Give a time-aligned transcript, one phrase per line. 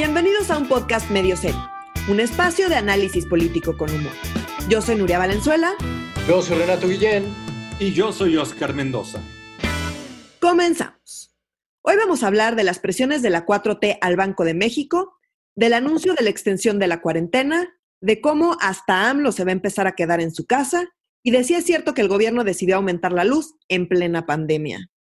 [0.00, 1.60] Bienvenidos a un podcast medio serio,
[2.08, 4.12] un espacio de análisis político con humor.
[4.68, 5.72] Yo soy Nuria Valenzuela.
[6.28, 7.24] Yo soy Renato Guillén.
[7.80, 9.20] Y yo soy Oscar Mendoza.
[10.40, 11.34] Comenzamos.
[11.82, 15.18] Hoy vamos a hablar de las presiones de la 4T al Banco de México,
[15.56, 17.68] del anuncio de la extensión de la cuarentena,
[18.00, 20.94] de cómo hasta AMLO se va a empezar a quedar en su casa
[21.24, 24.92] y de si es cierto que el gobierno decidió aumentar la luz en plena pandemia.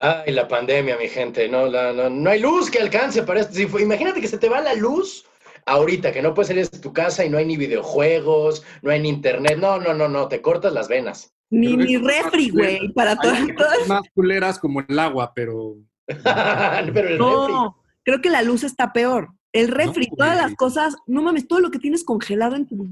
[0.00, 1.46] Ay, la pandemia, mi gente.
[1.46, 3.78] No, no, hay luz que alcance para esto.
[3.78, 5.26] imagínate que se te va la luz
[5.66, 9.00] ahorita, que no puedes salir de tu casa y no hay ni videojuegos, no hay
[9.00, 9.58] ni internet.
[9.58, 11.34] No, no, no, no, te cortas las venas.
[11.50, 13.40] Ni, ni refri, güey, para todas.
[13.88, 15.76] Más culeras como el agua, pero.
[16.06, 19.28] pero el no, creo que la luz está peor.
[19.52, 22.88] El refri, todas las cosas, no mames, todo lo que tienes congelado en tu,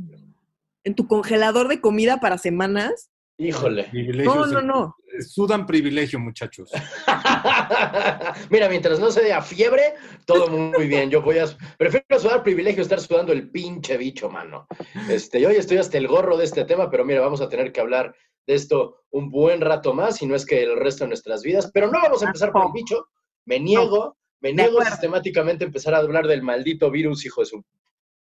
[0.85, 3.89] en tu congelador de comida para semanas, Híjole.
[4.25, 4.97] No, no, no.
[5.21, 6.71] Sudan privilegio, muchachos.
[8.51, 9.95] Mira, mientras no se dé a fiebre,
[10.27, 11.11] todo muy bien.
[11.11, 11.47] Yo voy a.
[11.77, 14.67] Prefiero sudar privilegio estar sudando el pinche bicho, mano.
[15.09, 17.81] Este, hoy estoy hasta el gorro de este tema, pero mira, vamos a tener que
[17.81, 18.15] hablar
[18.47, 21.71] de esto un buen rato más, y no es que el resto de nuestras vidas.
[21.73, 23.09] Pero no vamos a empezar por el bicho.
[23.45, 27.65] Me niego, me niego sistemáticamente a empezar a hablar del maldito virus, hijo de su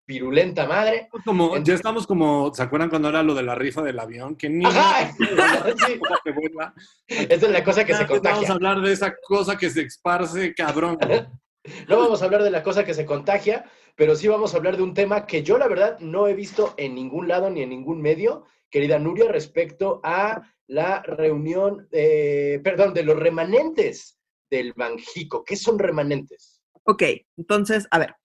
[0.06, 1.10] pirulenta madre.
[1.26, 4.36] Como, ya estamos como, ¿se acuerdan cuando era lo de la rifa del avión?
[4.36, 4.66] Que ni
[7.08, 8.36] Esta es la cosa que se contagia.
[8.36, 10.98] Vamos a hablar de esa cosa que se esparce, cabrón.
[11.90, 14.78] no vamos a hablar de la cosa que se contagia, pero sí vamos a hablar
[14.78, 17.70] de un tema que yo la verdad no he visto en ningún lado ni en
[17.70, 24.18] ningún medio, querida Nuria, respecto a la reunión, perdón, de los remanentes
[24.50, 25.44] del Banjico.
[25.44, 26.62] ¿Qué son remanentes?
[26.84, 27.04] Ok,
[27.38, 28.16] entonces, a ver,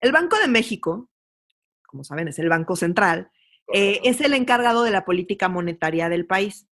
[0.00, 1.08] el Banco de México
[1.88, 3.30] como saben, es el Banco Central,
[3.72, 6.68] eh, es el encargado de la política monetaria del país.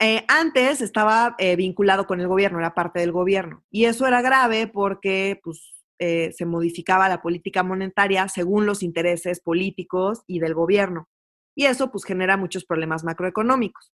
[0.00, 3.64] Eh, antes estaba eh, vinculado con el gobierno, era parte del gobierno.
[3.70, 10.22] Y eso era grave porque pues, se modificaba la política monetaria según los intereses políticos
[10.28, 11.08] y del gobierno.
[11.56, 13.92] Y eso pues genera muchos problemas macroeconómicos.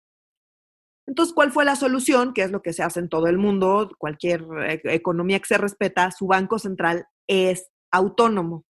[1.07, 2.33] Entonces, ¿cuál fue la solución?
[2.33, 4.45] Que es lo que se hace en todo el mundo, cualquier
[4.83, 8.65] economía que se respeta, su banco central es autónomo.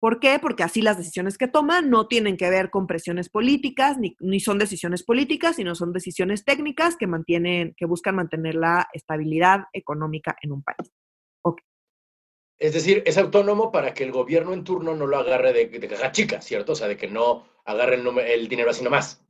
[0.00, 0.38] ¿Por qué?
[0.40, 4.58] Porque así las decisiones que toman no tienen que ver con presiones políticas, ni, son
[4.58, 10.52] decisiones políticas, sino son decisiones técnicas que mantienen, que buscan mantener la estabilidad económica en
[10.52, 10.92] un país.
[12.60, 16.10] Es decir, es autónomo para que el gobierno en turno no lo agarre de, caja
[16.10, 16.72] chica, ¿cierto?
[16.72, 18.00] O sea, de que no agarre
[18.34, 19.24] el, dinero así nomás.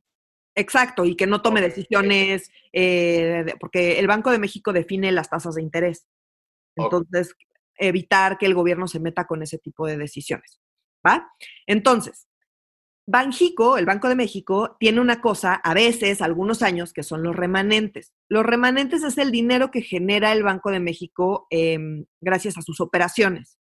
[0.54, 5.56] Exacto, y que no tome decisiones, eh, porque el Banco de México define las tasas
[5.56, 6.06] de interés.
[6.74, 7.34] Entonces,
[7.78, 10.60] evitar que el gobierno se meta con ese tipo de decisiones.
[11.06, 11.30] ¿Va?
[11.66, 12.28] Entonces,
[13.10, 17.34] Banjico, el Banco de México, tiene una cosa, a veces, algunos años, que son los
[17.34, 18.12] remanentes.
[18.28, 22.82] Los remanentes es el dinero que genera el Banco de México em, gracias a sus
[22.82, 23.58] operaciones.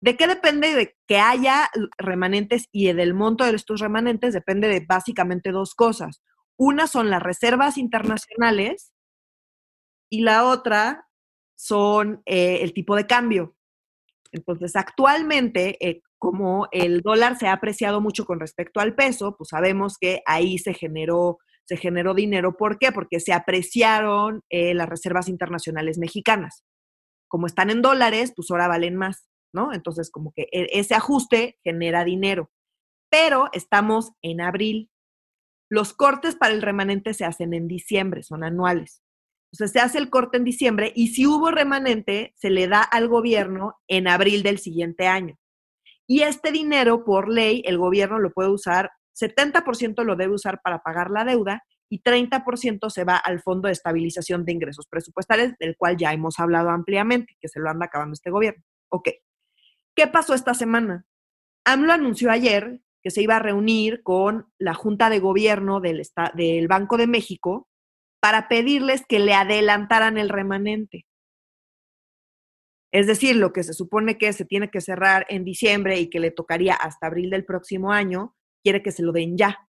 [0.00, 1.68] ¿De qué depende de que haya
[1.98, 4.32] remanentes y del monto de estos remanentes?
[4.32, 6.22] Depende de básicamente dos cosas.
[6.56, 8.94] Una son las reservas internacionales
[10.10, 11.09] y la otra
[11.60, 13.54] son eh, el tipo de cambio.
[14.32, 19.50] Entonces, actualmente, eh, como el dólar se ha apreciado mucho con respecto al peso, pues
[19.50, 22.56] sabemos que ahí se generó, se generó dinero.
[22.56, 22.92] ¿Por qué?
[22.92, 26.64] Porque se apreciaron eh, las reservas internacionales mexicanas.
[27.28, 29.74] Como están en dólares, pues ahora valen más, ¿no?
[29.74, 32.50] Entonces, como que e, ese ajuste genera dinero.
[33.10, 34.90] Pero estamos en abril.
[35.68, 39.02] Los cortes para el remanente se hacen en diciembre, son anuales.
[39.52, 42.82] O sea, se hace el corte en diciembre y si hubo remanente, se le da
[42.82, 45.36] al gobierno en abril del siguiente año.
[46.06, 48.90] Y este dinero, por ley, el gobierno lo puede usar,
[49.20, 53.72] 70% lo debe usar para pagar la deuda y 30% se va al Fondo de
[53.72, 58.14] Estabilización de Ingresos Presupuestales, del cual ya hemos hablado ampliamente, que se lo anda acabando
[58.14, 58.62] este gobierno.
[58.90, 59.08] Ok.
[59.94, 61.04] ¿Qué pasó esta semana?
[61.64, 66.02] AMLO anunció ayer que se iba a reunir con la Junta de Gobierno del,
[66.34, 67.68] del Banco de México
[68.20, 71.06] para pedirles que le adelantaran el remanente.
[72.92, 76.20] Es decir, lo que se supone que se tiene que cerrar en diciembre y que
[76.20, 79.68] le tocaría hasta abril del próximo año, quiere que se lo den ya.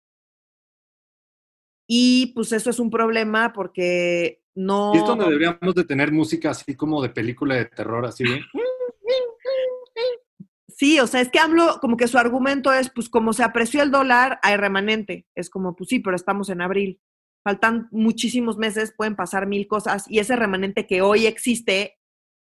[1.88, 4.92] Y pues eso es un problema porque no...
[4.96, 8.42] Y es donde deberíamos de tener música así como de película de terror, así de...
[10.70, 13.84] Sí, o sea, es que hablo como que su argumento es, pues como se apreció
[13.84, 15.28] el dólar, hay remanente.
[15.36, 17.00] Es como, pues sí, pero estamos en abril
[17.44, 21.98] faltan muchísimos meses, pueden pasar mil cosas y ese remanente que hoy existe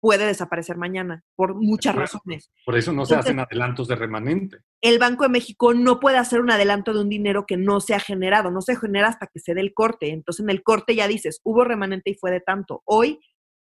[0.00, 2.50] puede desaparecer mañana por muchas razones.
[2.66, 4.58] Por eso no se hacen adelantos de remanente.
[4.80, 7.94] El Banco de México no puede hacer un adelanto de un dinero que no se
[7.94, 10.10] ha generado, no se genera hasta que se dé el corte.
[10.10, 12.82] Entonces en el corte ya dices, hubo remanente y fue de tanto.
[12.84, 13.20] Hoy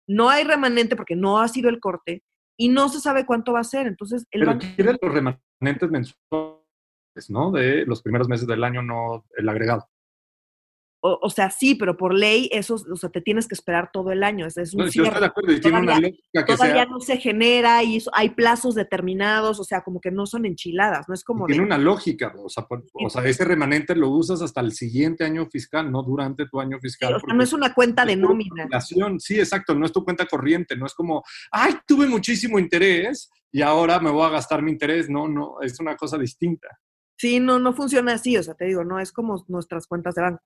[0.08, 2.24] no hay remanente porque no ha sido el corte
[2.56, 3.86] y no se sabe cuánto va a ser.
[3.86, 4.66] Entonces, el Pero banco...
[5.02, 7.50] los remanentes mensuales, ¿no?
[7.52, 9.88] De los primeros meses del año, no el agregado.
[11.06, 14.10] O, o sea, sí, pero por ley eso, o sea, te tienes que esperar todo
[14.10, 14.46] el año.
[14.46, 15.26] Es, es un No, yo de cierre.
[15.26, 18.30] acuerdo y tiene una Todavía- lógica que Todavía sea, no se genera y eso- hay
[18.30, 21.76] plazos determinados, o sea, como que no son enchiladas, no es como tiene de, una
[21.76, 25.92] lógica, o sea, por- o sea, ese remanente lo usas hasta el siguiente año fiscal,
[25.92, 27.14] no durante tu año sí, fiscal.
[27.16, 28.66] o sea, no es una cuenta de nómina.
[29.18, 31.22] Sí, exacto, no es tu cuenta corriente, no es como,
[31.52, 35.10] ay, tuve muchísimo interés y ahora me voy a gastar mi interés.
[35.10, 36.68] No, no, es una cosa distinta.
[37.16, 40.22] Sí, no, no funciona así, o sea, te digo, no es como nuestras cuentas de
[40.22, 40.42] banco.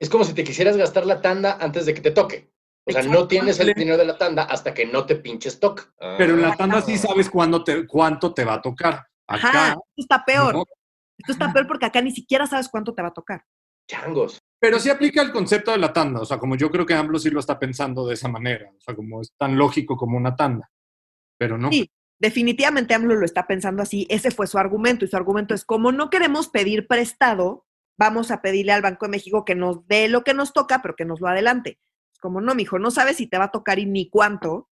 [0.00, 2.52] Es como si te quisieras gastar la tanda antes de que te toque.
[2.86, 5.82] O sea, no tienes el dinero de la tanda hasta que no te pinches toque.
[6.16, 9.06] Pero en la tanda sí sabes cuándo te, cuánto te va a tocar.
[9.26, 10.54] Ajá, Acá, esto está peor.
[10.54, 10.64] no.
[11.18, 13.44] Esto está peor porque acá ni siquiera sabes cuánto te va a tocar.
[13.88, 14.38] Changos.
[14.60, 17.18] Pero sí aplica el concepto de la tanda, o sea, como yo creo que AMLO
[17.18, 20.36] sí lo está pensando de esa manera, o sea, como es tan lógico como una
[20.36, 20.70] tanda.
[21.38, 21.70] Pero no.
[21.70, 21.90] Sí,
[22.20, 24.06] definitivamente AMLO lo está pensando así.
[24.10, 25.04] Ese fue su argumento.
[25.04, 27.66] Y su argumento es, como no queremos pedir prestado,
[27.98, 30.96] vamos a pedirle al Banco de México que nos dé lo que nos toca, pero
[30.96, 31.78] que nos lo adelante.
[32.20, 34.70] Como, no, mijo, no sabes si te va a tocar y ni cuánto.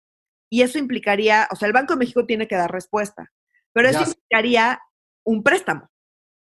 [0.48, 3.32] Y eso implicaría, o sea, el Banco de México tiene que dar respuesta.
[3.72, 4.80] Pero eso Ya implicaría
[5.24, 5.90] un préstamo.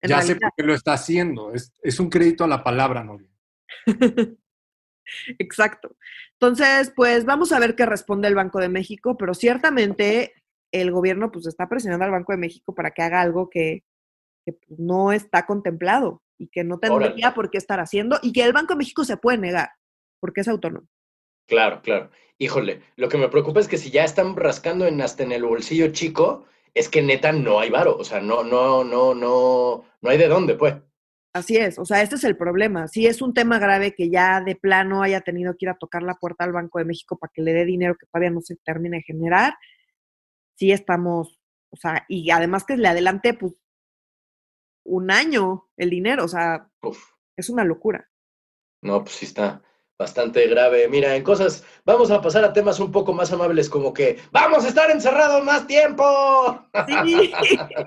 [0.00, 3.18] ya sé por qué lo está haciendo, es, es un crédito a la palabra, ¿no?
[5.38, 5.96] Exacto.
[6.32, 10.34] Entonces, pues vamos a ver qué responde el Banco de México, pero ciertamente
[10.72, 13.84] el gobierno pues está presionando al Banco de México para que haga algo que,
[14.44, 17.34] que, pues, no está contemplado y que no tendría Órale.
[17.34, 19.70] por qué estar haciendo y que el Banco de México se puede negar
[20.20, 20.86] porque es autónomo.
[21.46, 22.10] Claro, claro.
[22.38, 25.44] Híjole, lo que me preocupa es que si ya están rascando en hasta en el
[25.44, 27.96] bolsillo chico, es que neta no hay varo.
[27.96, 30.74] O sea, no, no, no, no, no hay de dónde, pues.
[31.32, 32.88] Así es, o sea, este es el problema.
[32.88, 36.02] Si es un tema grave que ya de plano haya tenido que ir a tocar
[36.02, 38.56] la puerta al Banco de México para que le dé dinero que todavía no se
[38.56, 39.54] termine de generar,
[40.54, 41.38] sí estamos,
[41.68, 43.52] o sea, y además que le adelante pues
[44.86, 46.98] un año el dinero, o sea, Uf.
[47.36, 48.08] es una locura.
[48.82, 49.62] No, pues sí está
[49.98, 50.88] bastante grave.
[50.88, 54.64] Mira, en cosas, vamos a pasar a temas un poco más amables, como que vamos
[54.64, 56.04] a estar encerrados más tiempo.
[56.86, 57.32] Sí,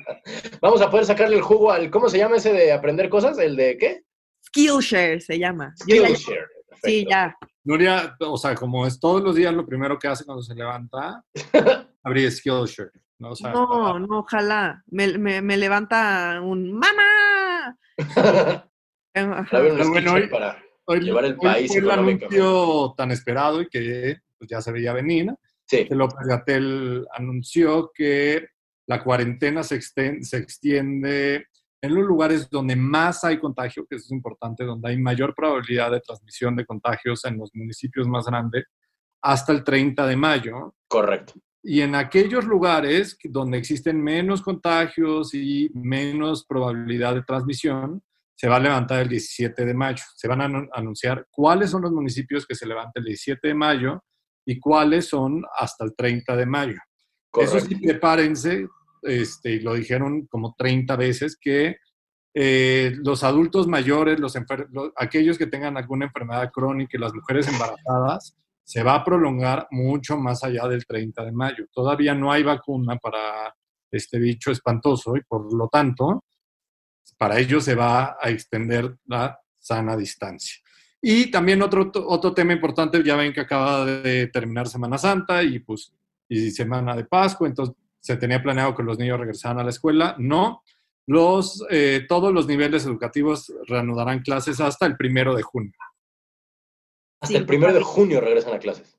[0.62, 3.38] Vamos a poder sacarle el jugo al, ¿cómo se llama ese de aprender cosas?
[3.38, 4.04] ¿El de qué?
[4.48, 5.74] Skillshare se llama.
[5.80, 6.48] Skillshare.
[6.84, 7.36] sí, ya.
[7.64, 11.24] Nuria, o sea, como es todos los días lo primero que hace cuando se levanta,
[12.04, 13.32] abrir Skillshare, ¿no?
[13.32, 14.84] O sea, No, no, ojalá.
[14.88, 17.78] Me, me, me levanta un ¡Mamá!
[19.16, 20.58] Un bueno, hoy- para.
[20.86, 24.72] hoy, llevar el hoy país fue el anuncio tan esperado y que pues, ya se
[24.72, 25.34] veía venir,
[25.66, 28.48] Sí, que López Gatel anunció que
[28.88, 31.46] la cuarentena se, exten- se extiende
[31.82, 35.92] en los lugares donde más hay contagio, que eso es importante, donde hay mayor probabilidad
[35.92, 38.66] de transmisión de contagios en los municipios más grandes,
[39.22, 40.76] hasta el 30 de mayo.
[40.88, 41.34] correcto.
[41.64, 48.02] Y en aquellos lugares donde existen menos contagios y menos probabilidad de transmisión,
[48.36, 50.04] se va a levantar el 17 de mayo.
[50.16, 53.54] Se van a anu- anunciar cuáles son los municipios que se levantan el 17 de
[53.54, 54.02] mayo
[54.46, 56.78] y cuáles son hasta el 30 de mayo.
[57.30, 57.58] correcto.
[57.58, 58.68] Eso sí, prepárense,
[59.04, 61.76] este, y lo dijeron como 30 veces, que
[62.34, 64.34] eh, los adultos mayores, los
[64.72, 68.36] los- aquellos que tengan alguna enfermedad crónica y las mujeres embarazadas,
[68.70, 71.66] se va a prolongar mucho más allá del 30 de mayo.
[71.74, 73.52] Todavía no hay vacuna para
[73.90, 76.24] este bicho espantoso y por lo tanto,
[77.18, 80.60] para ellos se va a extender la sana distancia.
[81.02, 85.58] Y también otro, otro tema importante, ya ven que acaba de terminar Semana Santa y
[85.58, 85.92] pues
[86.28, 90.16] y Semana de Pascua, entonces se tenía planeado que los niños regresaran a la escuela.
[90.20, 90.62] No,
[91.08, 95.74] los, eh, todos los niveles educativos reanudarán clases hasta el primero de junio.
[97.22, 98.98] Hasta el primero de junio regresan a clases.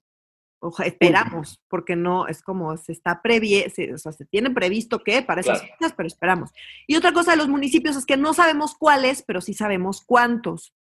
[0.62, 4.98] Oja- esperamos, porque no, es como se está previe, se, o sea, se tiene previsto
[5.02, 5.74] que para esas Claro.
[5.78, 6.50] fechas, pero esperamos.
[6.86, 10.74] Y otra cosa de los municipios es que no sabemos cuáles, pero sí sabemos cuántos.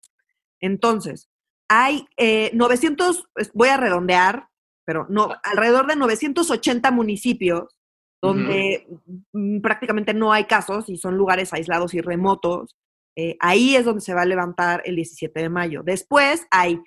[0.60, 1.30] Entonces,
[1.70, 4.48] hay eh, 900, es- voy a redondear,
[4.86, 7.78] pero no, alrededor de 980 municipios
[8.20, 8.88] donde
[9.34, 12.76] mm, prácticamente no hay casos y son lugares aislados y remotos.
[13.16, 15.84] Eh, ahí es donde se va a levantar el 17 de mayo.
[15.84, 16.80] Después hay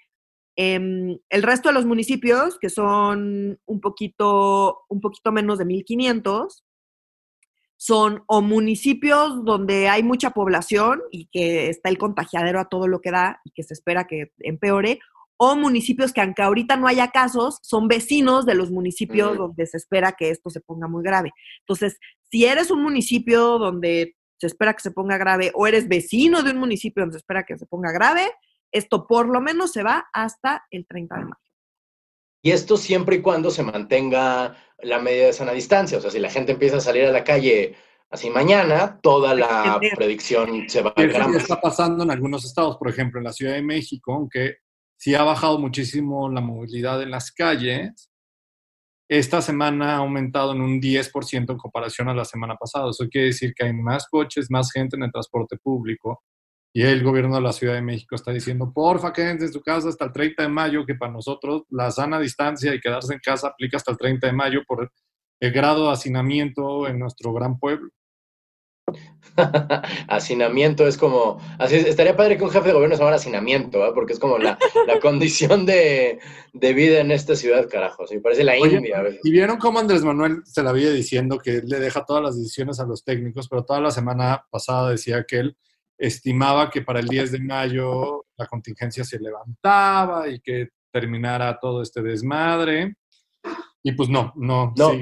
[0.62, 6.62] em, el resto de los municipios, que son un poquito, un poquito menos de 1.500,
[7.78, 13.00] son o municipios donde hay mucha población y que está el contagiadero a todo lo
[13.00, 14.98] que da y que se espera que empeore,
[15.38, 19.38] o municipios que aunque ahorita no haya casos, son vecinos de los municipios Ujú.
[19.38, 21.32] donde se espera que esto se ponga muy grave.
[21.60, 21.98] Entonces,
[22.30, 26.50] si eres un municipio donde se espera que se ponga grave o eres vecino de
[26.50, 28.30] un municipio donde se espera que se ponga grave,
[28.72, 31.34] esto por lo menos se va hasta el 30 de mayo.
[32.42, 35.98] Y esto siempre y cuando se mantenga la medida de sana distancia.
[35.98, 37.76] O sea, si la gente empieza a salir a la calle
[38.08, 42.88] así mañana, toda la predicción se va a Eso está pasando en algunos estados, por
[42.88, 44.56] ejemplo, en la Ciudad de México, aunque
[44.96, 48.10] sí ha bajado muchísimo la movilidad en las calles,
[49.10, 52.90] esta semana ha aumentado en un 10% en comparación a la semana pasada.
[52.90, 56.22] Eso quiere decir que hay más coches, más gente en el transporte público.
[56.72, 59.88] Y el gobierno de la Ciudad de México está diciendo, porfa, quédense en su casa
[59.88, 63.48] hasta el 30 de mayo, que para nosotros la sana distancia y quedarse en casa
[63.48, 64.90] aplica hasta el 30 de mayo por
[65.40, 67.90] el grado de hacinamiento en nuestro gran pueblo.
[70.08, 73.92] hacinamiento es como, así estaría padre que un jefe de gobierno se llamara hacinamiento, ¿eh?
[73.94, 74.58] porque es como la,
[75.00, 76.18] condición de,
[76.52, 79.02] vida en esta ciudad, carajo, me parece la India.
[79.22, 82.36] Y vieron cómo Andrés Manuel se la había diciendo que él le deja todas las
[82.36, 85.56] decisiones a los técnicos, pero toda la semana pasada decía que él
[86.00, 91.82] estimaba que para el 10 de mayo la contingencia se levantaba y que terminara todo
[91.82, 92.96] este desmadre.
[93.82, 94.74] Y pues no, no.
[94.76, 94.92] No.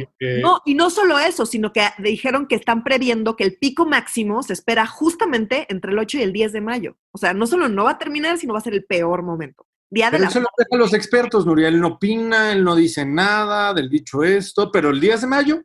[0.42, 4.42] no, y no solo eso, sino que dijeron que están previendo que el pico máximo
[4.42, 6.96] se espera justamente entre el 8 y el 10 de mayo.
[7.12, 9.66] O sea, no solo no va a terminar, sino va a ser el peor momento.
[9.90, 11.68] Día de eso lo dejan los expertos, Nuria.
[11.68, 15.62] Él no opina, él no dice nada del dicho esto, pero el 10 de mayo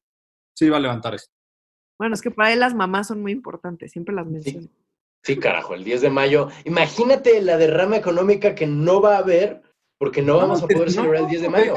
[0.56, 1.32] sí va a levantar esto.
[2.00, 4.68] Bueno, es que para él las mamás son muy importantes, siempre las menciono.
[4.68, 4.83] Sí.
[5.24, 6.50] Sí, carajo, el 10 de mayo.
[6.65, 9.62] Imagínate la derrama económica que no va a haber
[9.98, 11.75] porque no vamos a poder celebrar el 10 de mayo.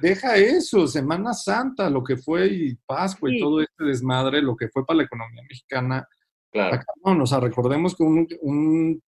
[0.00, 4.68] Deja, eso, Semana Santa, lo que fue y Pascua y todo este desmadre, lo que
[4.68, 6.08] fue para la economía mexicana.
[6.50, 6.80] Claro.
[7.04, 9.02] no, o sea, recordemos que un,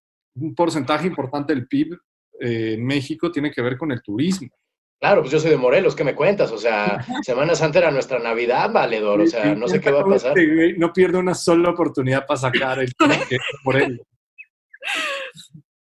[0.55, 1.95] porcentaje importante del PIB
[2.41, 4.51] eh, en México tiene que ver con el turismo.
[5.01, 6.51] Claro, pues yo soy de Morelos, ¿qué me cuentas?
[6.51, 10.05] O sea, Semana Santa era nuestra Navidad, valedor, o sea, no sé qué va a
[10.05, 10.35] pasar.
[10.77, 12.93] No pierde una sola oportunidad para sacar el
[13.65, 14.01] Morelos.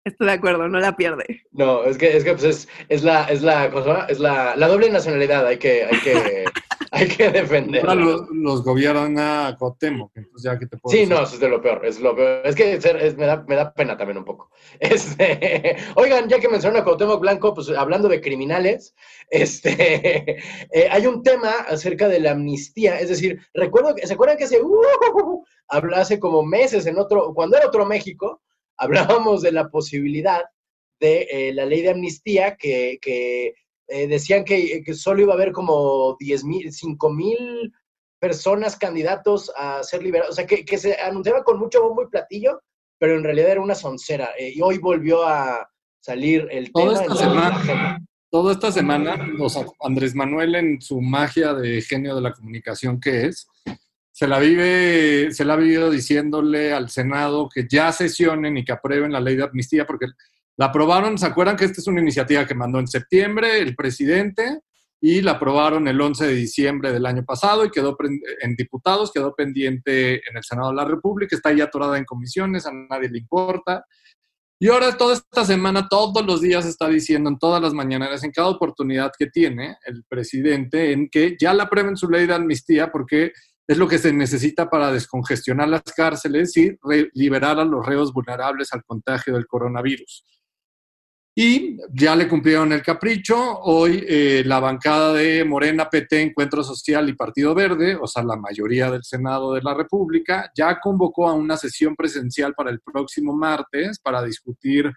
[0.06, 1.42] Estoy de acuerdo, no la pierde.
[1.52, 3.66] No, es que, es que pues es, la, es la,
[4.08, 6.46] es la, la doble nacionalidad, hay que, hay que,
[6.92, 7.84] hay que defender.
[7.84, 11.60] Los, los gobierna Cotemo, entonces ya que te puedo Sí, no, eso es de lo
[11.60, 12.46] peor, es lo peor.
[12.46, 12.80] Es que
[13.18, 14.52] me, da, me da pena también un poco.
[14.80, 18.94] Este, oigan, ya que mencionaron a Cuauhtémoc Blanco, pues hablando de criminales,
[19.32, 20.38] este,
[20.72, 24.62] eh, hay un tema acerca de la amnistía, es decir, recuerdo, ¿se acuerdan que hace,
[24.62, 25.44] uh,
[25.96, 28.44] hace como meses en otro, cuando era otro México,
[29.18, 30.42] hablábamos de la posibilidad
[31.00, 36.16] de eh, la ley de amnistía que, eh, decían que, solo iba a haber como
[36.20, 37.74] 10 mil, 5 mil
[38.20, 42.62] personas candidatos a ser liberados, o sea, que, se anunciaba con mucho bombo y platillo,
[42.98, 44.32] pero en realidad era una soncera.
[44.38, 47.14] Eh, y hoy volvió a salir el toda tema.
[47.14, 48.00] Esta semana,
[48.32, 49.28] toda esta semana,
[49.82, 53.48] Andrés Manuel en su magia de genio de la comunicación que es,
[54.16, 58.72] se la vive, se la ha vivido diciéndole al Senado que ya sesionen y que
[58.72, 60.06] aprueben la ley de amnistía, porque
[60.56, 64.62] la aprobaron, ¿se acuerdan que esta es una iniciativa que mandó en septiembre el presidente
[65.02, 67.98] y la aprobaron el 11 de diciembre del año pasado y quedó
[68.42, 72.66] en diputados, quedó pendiente en el Senado de la República, está ya atorada en comisiones,
[72.66, 73.84] a nadie le importa.
[74.58, 78.32] Y ahora toda esta semana, todos los días está diciendo en todas las mañaneras, en
[78.32, 82.94] cada oportunidad que tiene el presidente, en que ya la aprueben su ley de amnistía
[82.94, 83.34] porque
[83.68, 86.78] es lo que se necesita para descongestionar las cárceles y
[87.14, 90.24] liberar a los reos vulnerables al contagio del coronavirus.
[91.38, 93.60] Y ya le cumplieron el capricho.
[93.60, 98.38] Hoy eh, la bancada de Morena, PT, Encuentro Social y Partido Verde, o sea, la
[98.38, 103.36] mayoría del Senado de la República, ya convocó a una sesión presencial para el próximo
[103.36, 104.90] martes para discutir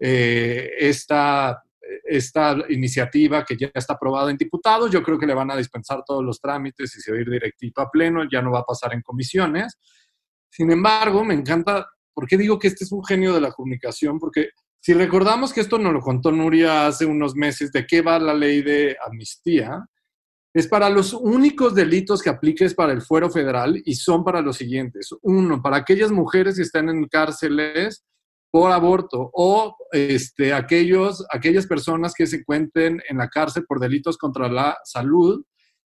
[0.00, 1.62] eh, esta
[2.04, 6.02] esta iniciativa que ya está aprobada en diputados, yo creo que le van a dispensar
[6.06, 8.64] todos los trámites y se va a ir directito a pleno, ya no va a
[8.64, 9.78] pasar en comisiones.
[10.50, 14.18] Sin embargo, me encanta, ¿por qué digo que este es un genio de la comunicación?
[14.18, 14.50] Porque
[14.80, 18.34] si recordamos que esto nos lo contó Nuria hace unos meses, de qué va la
[18.34, 19.84] ley de amnistía,
[20.54, 24.56] es para los únicos delitos que apliques para el fuero federal y son para los
[24.56, 25.10] siguientes.
[25.20, 28.04] Uno, para aquellas mujeres que están en cárceles
[28.56, 34.16] por aborto o este, aquellos, aquellas personas que se encuentren en la cárcel por delitos
[34.16, 35.44] contra la salud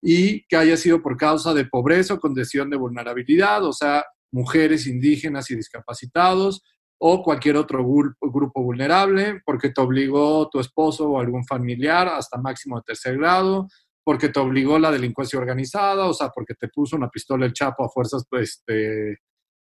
[0.02, 4.88] y que haya sido por causa de pobreza o condición de vulnerabilidad, o sea, mujeres
[4.88, 6.62] indígenas y discapacitados
[7.02, 7.86] o cualquier otro
[8.22, 13.68] grupo vulnerable, porque te obligó tu esposo o algún familiar hasta máximo de tercer grado,
[14.06, 17.84] porque te obligó la delincuencia organizada, o sea, porque te puso una pistola el chapo
[17.84, 19.18] a fuerzas, pues, te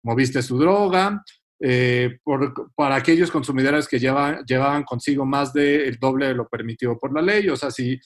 [0.01, 1.21] moviste su droga,
[1.59, 2.19] eh,
[2.75, 7.47] para aquellos consumidores que llevaban consigo más del doble de lo permitido por la ley,
[7.49, 7.99] o sea, si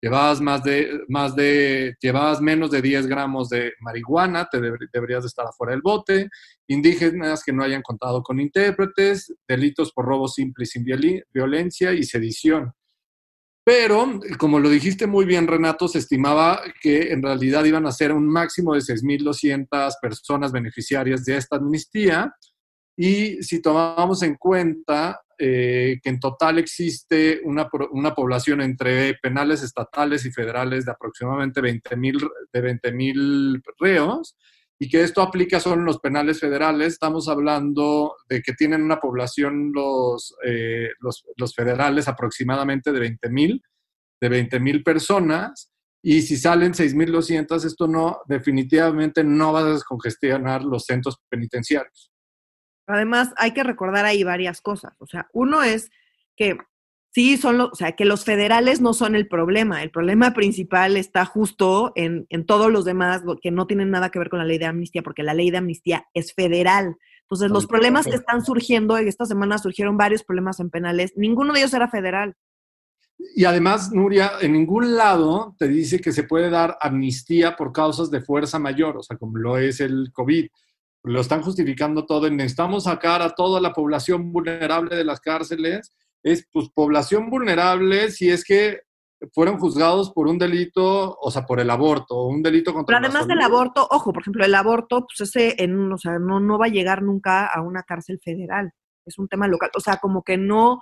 [0.00, 5.28] llevabas más de, más de, llevabas menos de 10 gramos de marihuana, te deberías de
[5.28, 6.28] estar afuera del bote,
[6.66, 10.84] indígenas que no hayan contado con intérpretes, delitos por robo simple y sin
[11.32, 12.72] violencia y sedición.
[13.64, 18.12] Pero, como lo dijiste muy bien, Renato, se estimaba que en realidad iban a ser
[18.12, 22.34] un máximo de 6.200 personas beneficiarias de esta amnistía.
[22.96, 29.62] Y si tomamos en cuenta eh, que en total existe una, una, población entre penales
[29.62, 34.36] estatales y federales de aproximadamente 20.000 de 20 reos,
[34.78, 39.00] y que esto aplica solo en los penales federales, estamos hablando de que tienen una
[39.00, 43.62] población los, eh, los, los, federales aproximadamente de 20 mil,
[44.20, 45.72] de 20 mil personas,
[46.02, 52.11] y si salen 6.200, esto no, definitivamente no va a descongestionar los centros penitenciarios.
[52.86, 54.94] Además, hay que recordar ahí varias cosas.
[54.98, 55.90] O sea, uno es
[56.36, 56.58] que
[57.12, 59.82] sí son los, o sea, que los federales no son el problema.
[59.82, 64.18] El problema principal está justo en, en, todos los demás que no tienen nada que
[64.18, 66.96] ver con la ley de amnistía, porque la ley de amnistía es federal.
[67.32, 71.54] Entonces, los problemas que están surgiendo, y esta semana surgieron varios problemas en penales, ninguno
[71.54, 72.36] de ellos era federal.
[73.34, 78.10] Y además, Nuria, en ningún lado te dice que se puede dar amnistía por causas
[78.10, 80.48] de fuerza mayor, o sea, como lo es el COVID.
[81.04, 82.30] Lo están justificando todo.
[82.30, 85.92] Necesitamos sacar a toda la población vulnerable de las cárceles.
[86.22, 88.82] Es pues población vulnerable si es que
[89.32, 93.28] fueron juzgados por un delito, o sea, por el aborto, un delito contra Pero además
[93.28, 96.66] del aborto, ojo, por ejemplo, el aborto, pues ese, en, o sea, no, no va
[96.66, 98.72] a llegar nunca a una cárcel federal,
[99.06, 100.80] es un tema local, o sea, como que no,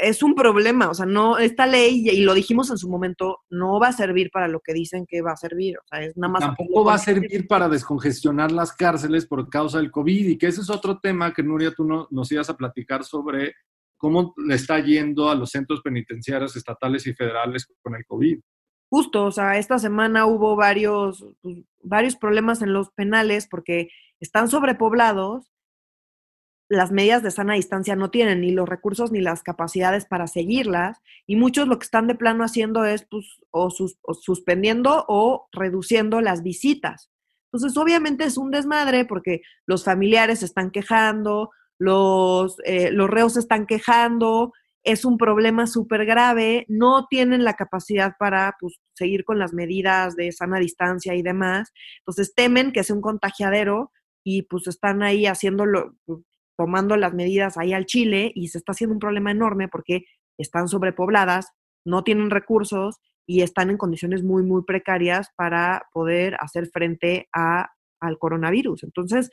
[0.00, 3.78] es un problema, o sea, no, esta ley, y lo dijimos en su momento, no
[3.80, 6.32] va a servir para lo que dicen que va a servir, o sea, es nada
[6.32, 6.40] más...
[6.40, 10.60] Tampoco va a servir para descongestionar las cárceles por causa del COVID, y que ese
[10.60, 13.54] es otro tema que Nuria, tú no, nos ibas a platicar sobre
[13.96, 18.38] cómo le está yendo a los centros penitenciarios estatales y federales con el COVID.
[18.90, 23.88] Justo, o sea, esta semana hubo varios, pues, varios problemas en los penales porque
[24.20, 25.52] están sobrepoblados,
[26.68, 30.98] las medidas de sana distancia no tienen ni los recursos ni las capacidades para seguirlas
[31.26, 33.72] y muchos lo que están de plano haciendo es pues, o,
[34.02, 37.10] o suspendiendo o reduciendo las visitas.
[37.50, 43.38] Entonces, obviamente es un desmadre porque los familiares se están quejando, los, eh, los reos
[43.38, 44.52] están quejando,
[44.84, 50.16] es un problema súper grave, no tienen la capacidad para pues, seguir con las medidas
[50.16, 53.92] de sana distancia y demás, entonces temen que sea un contagiadero
[54.24, 55.94] y pues están ahí haciéndolo,
[56.58, 60.04] tomando las medidas ahí al Chile y se está haciendo un problema enorme porque
[60.36, 61.52] están sobrepobladas,
[61.86, 67.70] no tienen recursos y están en condiciones muy, muy precarias para poder hacer frente a,
[68.00, 68.82] al coronavirus.
[68.82, 69.30] Entonces,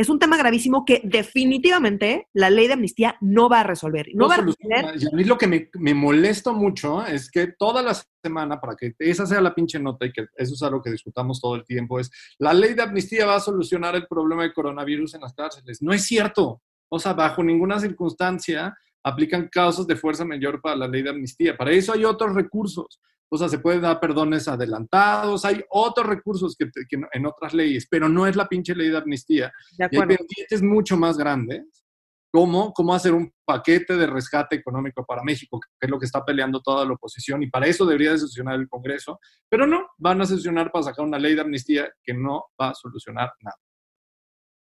[0.00, 4.06] es un tema gravísimo que definitivamente la ley de amnistía no va a resolver.
[4.14, 4.96] No, va a resolver.
[4.98, 8.76] Y a mí lo que me, me, molesta mucho es que toda la semana, para
[8.76, 11.64] que esa sea la pinche nota y que eso es algo que discutamos todo el
[11.64, 15.34] tiempo, es la ley de amnistía va a solucionar el problema de coronavirus en las
[15.34, 15.82] cárceles.
[15.82, 16.62] No es cierto.
[16.88, 21.56] O sea, bajo ninguna circunstancia aplican causas de fuerza mayor para la ley de amnistía.
[21.58, 23.00] Para eso hay otros recursos.
[23.32, 26.68] O sea, se pueden dar perdones adelantados, hay otros recursos que,
[27.12, 29.52] en otras leyes, pero no es la pinche ley de amnistía.
[29.78, 31.84] De y hay pendientes mucho más grandes,
[32.32, 36.24] como cómo hacer un paquete de rescate económico para México, que es lo que está
[36.24, 40.20] peleando toda la oposición, y para eso debería de sesionar el Congreso, pero no, van
[40.20, 43.58] a sesionar para sacar una ley de amnistía que no va a solucionar nada.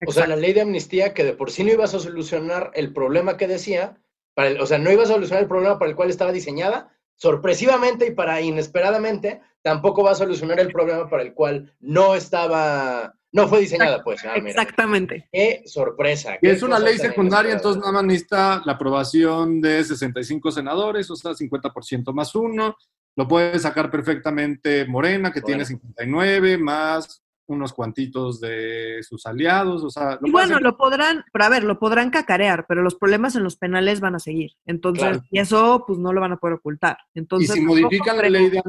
[0.07, 2.92] O sea, la ley de amnistía que de por sí no ibas a solucionar el
[2.92, 4.00] problema que decía,
[4.35, 8.07] para o sea, no iba a solucionar el problema para el cual estaba diseñada, sorpresivamente
[8.07, 13.48] y para inesperadamente, tampoco va a solucionar el problema para el cual no estaba, no
[13.48, 14.24] fue diseñada, pues.
[14.24, 15.28] Ah, Exactamente.
[15.31, 16.38] Qué sorpresa.
[16.40, 21.33] es una ley secundaria, entonces nada más necesita la aprobación de 65 senadores, o sea,
[21.33, 22.76] 50% más uno.
[23.16, 29.91] Lo puede sacar perfectamente Morena, que tiene 59, más unos cuantitos de sus aliados, o
[29.91, 30.19] sea...
[30.23, 33.57] y bueno, lo podrán, pero a ver, lo podrán cacarear, pero los problemas en los
[33.57, 34.53] penales van a seguir.
[34.67, 36.99] Entonces, y eso pues no lo van a poder ocultar.
[37.15, 38.63] Entonces, y si modifican la ley de,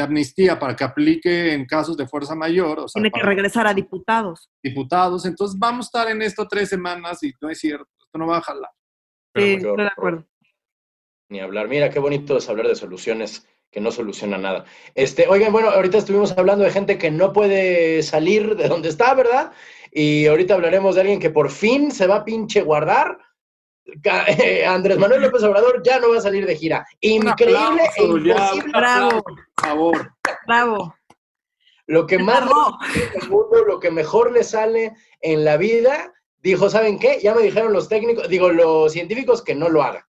[0.00, 3.74] amnistía para que aplique en casos de fuerza mayor, o sea, tiene que regresar a
[3.74, 4.48] diputados.
[4.62, 8.26] Diputados, entonces vamos a estar en esto tres semanas y no es cierto, esto no
[8.26, 8.70] va a jalar.
[9.34, 10.24] sí, estoy de acuerdo.
[11.30, 14.64] Ni hablar, mira qué bonito es hablar de soluciones que no soluciona nada.
[14.94, 19.14] Este, oigan, bueno, ahorita estuvimos hablando de gente que no puede salir de donde está,
[19.14, 19.52] ¿verdad?
[19.92, 23.18] Y ahorita hablaremos de alguien que por fin se va a pinche guardar.
[24.66, 26.86] Andrés Manuel López Obrador ya no va a salir de gira.
[27.00, 28.34] Increíble e imposible.
[28.72, 29.22] Bravo.
[29.22, 30.12] Por favor.
[30.46, 30.94] Bravo.
[31.86, 32.42] Lo que más
[33.14, 37.18] el mundo, lo que mejor le sale en la vida, dijo, ¿saben qué?
[37.22, 40.07] Ya me dijeron los técnicos, digo, los científicos que no lo haga.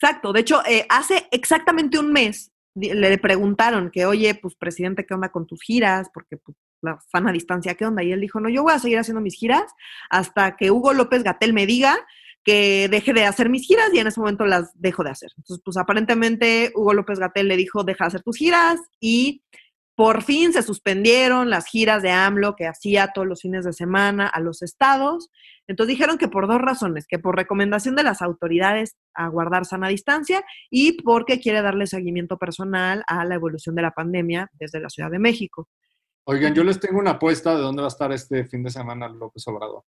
[0.00, 0.32] Exacto.
[0.32, 5.30] De hecho, eh, hace exactamente un mes le preguntaron que, oye, pues presidente, ¿qué onda
[5.30, 6.08] con tus giras?
[6.12, 8.02] Porque pues, la sana distancia, ¿qué onda?
[8.02, 9.72] Y él dijo, no, yo voy a seguir haciendo mis giras
[10.10, 11.96] hasta que Hugo López Gatel me diga
[12.42, 15.30] que deje de hacer mis giras y en ese momento las dejo de hacer.
[15.38, 19.42] Entonces, pues aparentemente Hugo López Gatel le dijo, deja de hacer tus giras y
[19.96, 24.26] por fin se suspendieron las giras de AMLO que hacía todos los fines de semana
[24.26, 25.30] a los estados.
[25.66, 29.88] Entonces dijeron que por dos razones, que por recomendación de las autoridades a guardar sana
[29.88, 34.88] distancia y porque quiere darle seguimiento personal a la evolución de la pandemia desde la
[34.90, 35.68] Ciudad de México.
[36.26, 39.08] Oigan, yo les tengo una apuesta de dónde va a estar este fin de semana
[39.08, 39.84] López Obrador.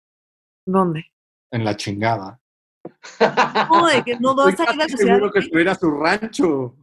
[0.66, 1.06] ¿Dónde?
[1.52, 2.40] En la chingada.
[3.70, 5.52] No, de que no va a salir de la Ciudad de Seguro que México.
[5.54, 6.76] tuviera su rancho.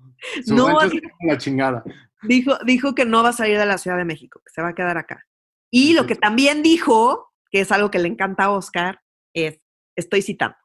[0.44, 1.84] Su No, rancho así- está en la chingada.
[2.22, 4.68] Dijo, dijo que no va a salir de la Ciudad de México, que se va
[4.68, 5.24] a quedar acá.
[5.70, 9.00] Y lo que también dijo, que es algo que le encanta a Oscar,
[9.34, 9.60] es,
[9.96, 10.56] estoy citando,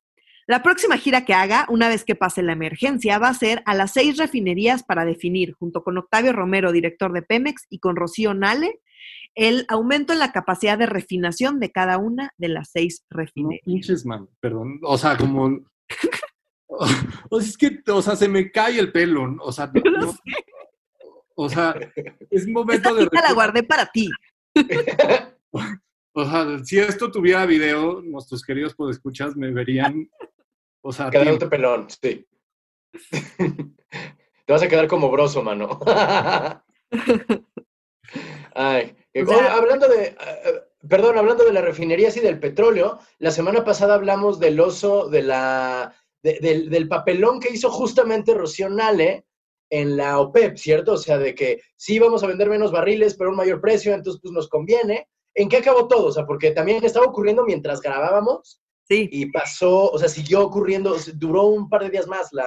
[0.48, 3.76] la próxima gira que haga, una vez que pase la emergencia, va a ser a
[3.76, 8.34] las seis refinerías para definir, junto con Octavio Romero, director de Pemex, y con Rocío
[8.34, 8.82] Nale,
[9.36, 13.62] el aumento en la capacidad de refinación de cada una de las seis No refinerías.
[13.66, 14.28] pinches, man.
[14.40, 14.80] Perdón.
[14.84, 15.60] O sea, como.
[17.30, 19.36] O sea, es que, o sea, se me cae el pelo.
[19.42, 20.20] O sea, no- no- sé.
[21.44, 21.76] O sea,
[22.30, 23.04] es Esta momento de.
[23.04, 24.10] cita la guardé para ti.
[26.16, 30.08] O sea, si esto tuviera video, nuestros queridos podescuchas me verían.
[30.82, 32.28] O sea, Quedándote pelón, sí.
[34.46, 35.80] Te vas a quedar como broso, mano.
[38.54, 43.00] Ay, O sea- hablando de, eh, eh, perdón, hablando de las refinerías y del petróleo,
[43.18, 48.34] la semana pasada hablamos del oso, de la, de- del, del papelón que hizo justamente
[48.36, 49.26] Rocío Nale
[49.70, 50.94] en la OPEP, ¿cierto?
[50.94, 54.22] O sea, de que sí vamos a vender menos barriles, pero un mayor precio, entonces
[54.22, 55.08] pues nos conviene.
[55.36, 56.08] ¿En qué acabó todo?
[56.08, 59.08] O sea, porque también estaba ocurriendo mientras grabábamos Sí.
[59.12, 62.46] y pasó, o sea, siguió ocurriendo, duró un par de días más la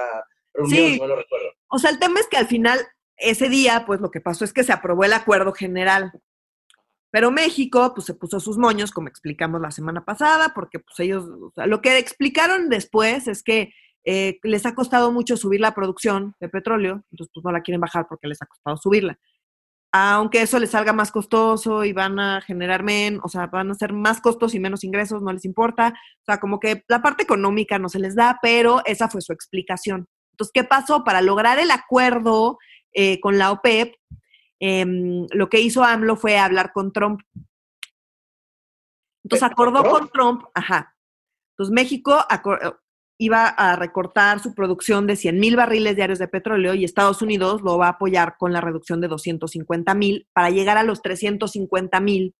[0.53, 0.93] reunión, Sí.
[0.93, 1.47] si no lo recuerdo.
[1.69, 2.79] O sea, el tema es que al final,
[3.17, 6.11] ese día, pues lo que pasó es que se aprobó el acuerdo general.
[7.09, 11.25] Pero México, pues se puso sus moños, como explicamos la semana pasada, porque pues ellos,
[11.25, 13.73] o sea, lo que explicaron después es que
[14.09, 17.81] eh, les ha costado mucho subir la producción de petróleo, entonces pues no la quieren
[17.81, 19.19] bajar porque les ha costado subirla.
[19.91, 23.73] Aunque eso les salga más costoso y van a generar menos, o sea, van a
[23.73, 25.93] ser más costos y menos ingresos, no les importa.
[26.21, 29.33] O sea, como que la parte económica no se les da, pero esa fue su
[29.33, 30.07] explicación.
[30.31, 31.03] Entonces, ¿qué pasó?
[31.03, 32.59] Para lograr el acuerdo
[32.93, 33.93] eh, con la OPEP,
[34.61, 37.19] em, lo que hizo AMLO fue hablar con Trump.
[39.25, 40.95] Entonces ¿Con acordó con Trump, ajá.
[41.51, 42.17] Entonces México
[43.19, 47.61] iba a recortar su producción de 100 mil barriles diarios de petróleo y Estados Unidos
[47.63, 51.99] lo va a apoyar con la reducción de 250 mil para llegar a los 350
[51.99, 52.35] mil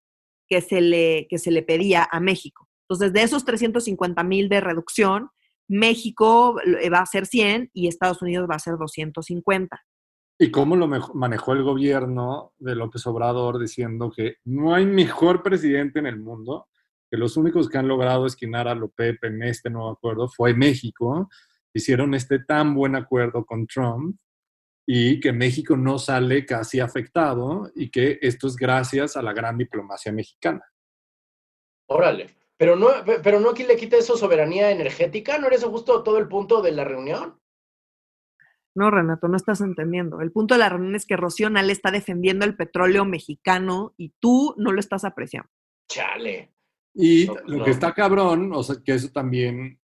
[0.48, 2.68] que, se le- que se le pedía a México.
[2.90, 5.30] Entonces, de esos 350 mil de reducción,
[5.68, 9.82] México eh, va a ser 100 y Estados Unidos va a ser 250.
[10.40, 15.98] ¿Y cómo lo manejó el gobierno de López Obrador diciendo que no hay mejor presidente
[16.00, 16.68] en el mundo,
[17.10, 21.30] que los únicos que han logrado esquinar a López en este nuevo acuerdo fue México?
[21.74, 24.18] Hicieron este tan buen acuerdo con Trump
[24.86, 29.58] y que México no sale casi afectado y que esto es gracias a la gran
[29.58, 30.64] diplomacia mexicana.
[31.90, 32.36] Órale.
[32.58, 36.02] Pero no, pe- pero no aquí le quita eso soberanía energética, ¿no era eso justo
[36.04, 37.40] todo el punto de la reunión?
[38.76, 40.22] No, Renato, no estás entendiendo.
[40.22, 44.14] El punto de la reunión es que Rocío Nale está defendiendo el petróleo mexicano y
[44.20, 45.50] tú no lo estás apreciando.
[45.90, 46.54] Chale.
[46.98, 47.64] Y No, pues lo no.
[47.66, 49.80] que está cabrón, o sea, que eso también,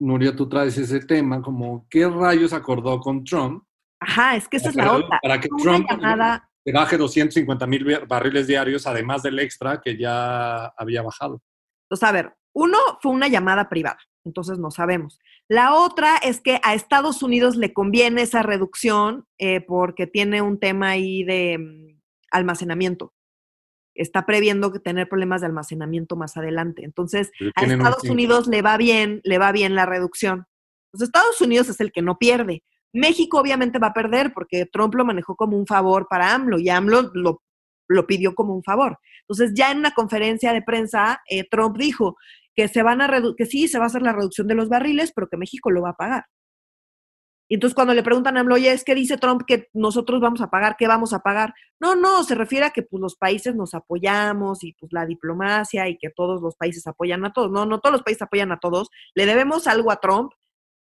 [0.00, 3.64] Nuria, tú traes ese tema, como qué rayos acordó con Trump
[4.00, 5.18] Ajá, es que esa es la otra.
[5.22, 9.96] para que Una Trump llamada, le baje 250 mil barriles diarios, además del extra que
[9.96, 11.40] ya había bajado.
[11.86, 15.18] Entonces, a ver, uno fue una llamada privada, entonces no sabemos.
[15.48, 20.58] La otra es que a Estados Unidos le conviene esa reducción eh, porque tiene un
[20.58, 23.12] tema ahí de mm, almacenamiento.
[23.94, 26.84] Está previendo que tener problemas de almacenamiento más adelante.
[26.84, 28.04] Entonces, Pero a un Estados.
[28.04, 30.46] Unidos le va bien, le va bien la reducción.
[30.86, 32.62] Entonces, Estados Unidos es el que no pierde.
[32.92, 36.68] México obviamente va a perder porque Trump lo manejó como un favor para AMLO y
[36.68, 37.42] AMLO lo,
[37.88, 38.98] lo pidió como un favor.
[39.22, 42.16] Entonces, ya en una conferencia de prensa, eh, Trump dijo
[42.54, 45.12] que se van a que sí se va a hacer la reducción de los barriles,
[45.14, 46.24] pero que México lo va a pagar.
[47.48, 50.40] Y entonces cuando le preguntan a AMLO, oye, es que dice Trump que nosotros vamos
[50.40, 51.54] a pagar, ¿qué vamos a pagar?
[51.78, 55.88] No, no, se refiere a que pues los países nos apoyamos y pues la diplomacia
[55.88, 57.50] y que todos los países apoyan a todos.
[57.50, 58.88] No, no todos los países apoyan a todos.
[59.14, 60.32] Le debemos algo a Trump.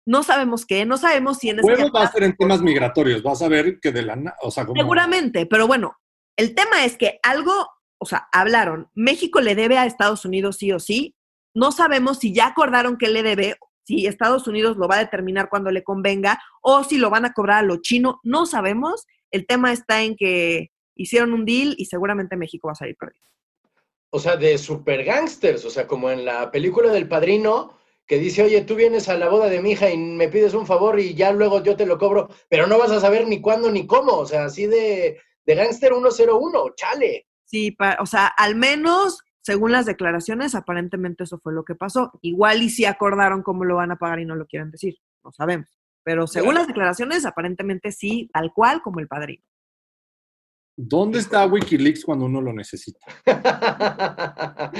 [0.07, 3.43] No sabemos qué, no sabemos si en ese va a ser en temas migratorios, vas
[3.43, 4.37] a ver que de la...
[4.41, 4.81] O sea, como...
[4.81, 5.97] Seguramente, pero bueno,
[6.37, 7.53] el tema es que algo,
[7.99, 11.17] o sea, hablaron, México le debe a Estados Unidos sí o sí,
[11.57, 15.49] no sabemos si ya acordaron que le debe, si Estados Unidos lo va a determinar
[15.49, 19.07] cuando le convenga o si lo van a cobrar a lo chino, no sabemos.
[19.31, 23.31] El tema está en que hicieron un deal y seguramente México va a salir perdiendo.
[24.11, 28.43] O sea, de super gangsters, o sea, como en la película del padrino, que dice,
[28.43, 31.15] oye, tú vienes a la boda de mi hija y me pides un favor y
[31.15, 34.15] ya luego yo te lo cobro, pero no vas a saber ni cuándo ni cómo,
[34.15, 37.27] o sea, así de, de gángster 101, chale.
[37.45, 42.11] Sí, o sea, al menos según las declaraciones, aparentemente eso fue lo que pasó.
[42.21, 45.31] Igual y si acordaron cómo lo van a pagar y no lo quieren decir, no
[45.31, 45.69] sabemos.
[46.03, 49.45] Pero según las declaraciones, aparentemente sí, tal cual como el padrino.
[50.77, 52.99] ¿Dónde está Wikileaks cuando uno lo necesita?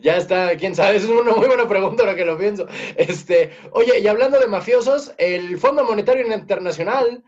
[0.00, 2.66] ya está, quién sabe, es una muy buena pregunta lo que lo pienso.
[2.96, 7.22] Este, oye, y hablando de mafiosos, el Fondo Monetario Internacional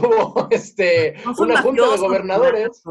[0.00, 2.82] tuvo este una junta de gobernadores.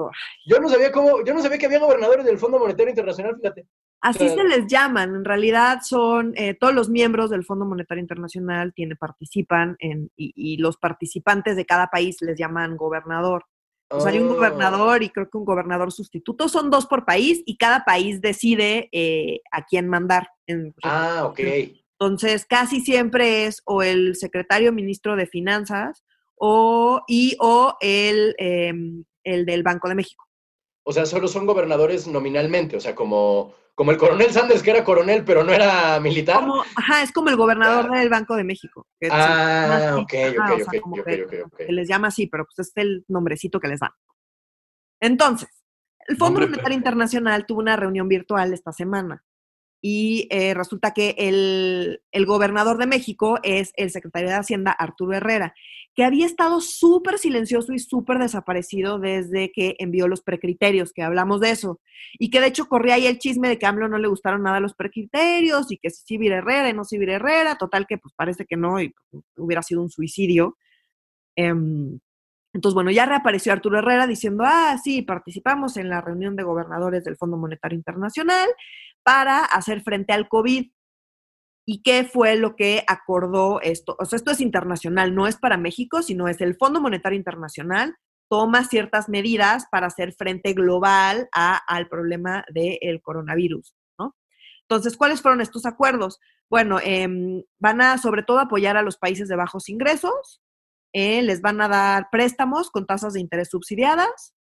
[0.46, 3.68] Yo no sabía cómo, yo no sabía que había gobernadores del Fondo Monetario Internacional, fíjate.
[4.02, 8.74] Así se les llaman, en realidad son eh, todos los miembros del Fondo Monetario Internacional
[8.74, 13.46] tiene, participan en, y, los participantes de cada país les llaman gobernador.
[13.92, 14.36] O sea, hay un oh.
[14.36, 16.50] gobernador y creo que un gobernador sustituto.
[16.50, 20.30] Son dos por país y cada país decide eh, a quién mandar.
[20.84, 21.40] ah, ok.
[22.00, 26.04] Entonces, casi siempre es o el secretario ministro de Finanzas
[26.43, 30.25] o, y o el, em, el del Banco de México.
[30.84, 34.84] O sea, solo son gobernadores nominalmente, o sea, como, como el coronel Sanders, que era
[34.84, 36.43] coronel, pero no era militar.
[36.75, 38.88] ajá, es como el gobernador del Banco de México.
[39.12, 41.06] ah, ok, ok, ok,
[41.45, 43.91] ok, Se les llama así, pero pues es el nombrecito que les dan.
[44.99, 45.49] Entonces,
[46.08, 49.23] el Fondo Monetario Internacional tuvo una reunión virtual esta semana
[49.80, 55.13] y eh, resulta que el, el, gobernador de México es el secretario de Hacienda, Arturo
[55.13, 55.54] Herrera,
[55.93, 61.41] que había estado súper silencioso y súper desaparecido desde que envió los precriterios, que hablamos
[61.41, 61.82] de eso,
[62.13, 64.43] y que de hecho corría ahí el chisme de que a AMLO no le gustaron
[64.43, 68.13] nada los precriterios y que si sí Herrera y no sí Herrera, total que pues
[68.15, 68.93] parece que no y
[69.36, 70.58] hubiera sido un suicidio.
[71.36, 71.99] Em,
[72.54, 77.04] entonces, bueno, ya reapareció Arturo Herrera diciendo, ah, sí, participamos en la reunión de gobernadores
[77.04, 78.49] del Fondo Monetario Internacional
[79.04, 80.69] para hacer frente al COVID.
[81.72, 83.96] ¿Y qué fue lo que acordó esto?
[83.98, 87.96] O sea, esto es internacional, no es para México, sino es el Fondo Monetario Internacional
[88.30, 94.18] toma ciertas medidas para hacer frente global al problema del coronavirus, ¿no?
[94.64, 96.20] Entonces, ¿cuáles fueron estos acuerdos?
[96.50, 100.42] Bueno, em, van a sobre todo apoyar a los países de bajos ingresos,
[100.94, 104.34] eh, les van a dar préstamos con tasas de interés subsidiadas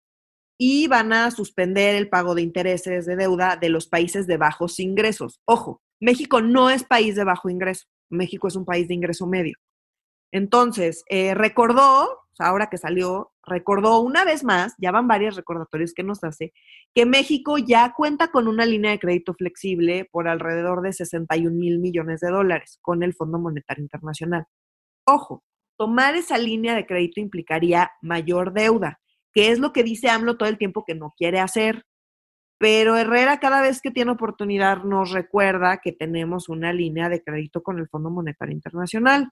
[0.57, 4.81] y van a suspender el pago de intereses de deuda de los países de bajos
[4.81, 5.39] ingresos.
[5.45, 9.55] Ojo, México no es país de bajo ingreso, México es un país de ingreso medio.
[10.31, 16.03] Entonces, eh, recordó, ahora que salió, recordó una vez más, ya van varios recordatorios que
[16.03, 16.53] nos hace,
[16.95, 21.79] que México ya cuenta con una línea de crédito flexible por alrededor de 61 mil
[21.79, 24.45] millones de dólares con el Fondo Monetario Internacional.
[25.05, 25.43] Ojo,
[25.77, 28.99] tomar esa línea de crédito implicaría mayor deuda,
[29.33, 31.85] que es lo que dice AMLO todo el tiempo que no quiere hacer.
[32.61, 37.63] Pero Herrera cada vez que tiene oportunidad nos recuerda que tenemos una línea de crédito
[37.63, 39.31] con el Fondo Monetario Internacional.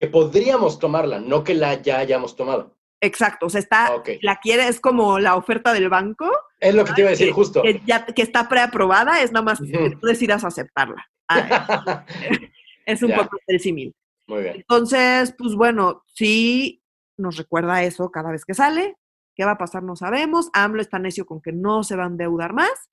[0.00, 2.74] Que podríamos tomarla, no que la ya hayamos tomado.
[3.02, 6.26] Exacto, o sea, está, la quiere, es como la oferta del banco.
[6.58, 7.60] Es lo que te iba a decir, justo.
[7.60, 11.06] Que, ya, que está preaprobada, es nada más que tú decidas aceptarla.
[11.28, 12.06] Ah,
[12.86, 13.94] es un poco el símil.
[14.26, 14.56] Muy bien.
[14.56, 16.82] Entonces, pues bueno, sí
[17.18, 18.96] nos recuerda eso cada vez que sale.
[19.34, 19.82] ¿Qué va a pasar?
[19.82, 20.50] No sabemos.
[20.52, 22.90] AMLO está necio con que no se va a endeudar más.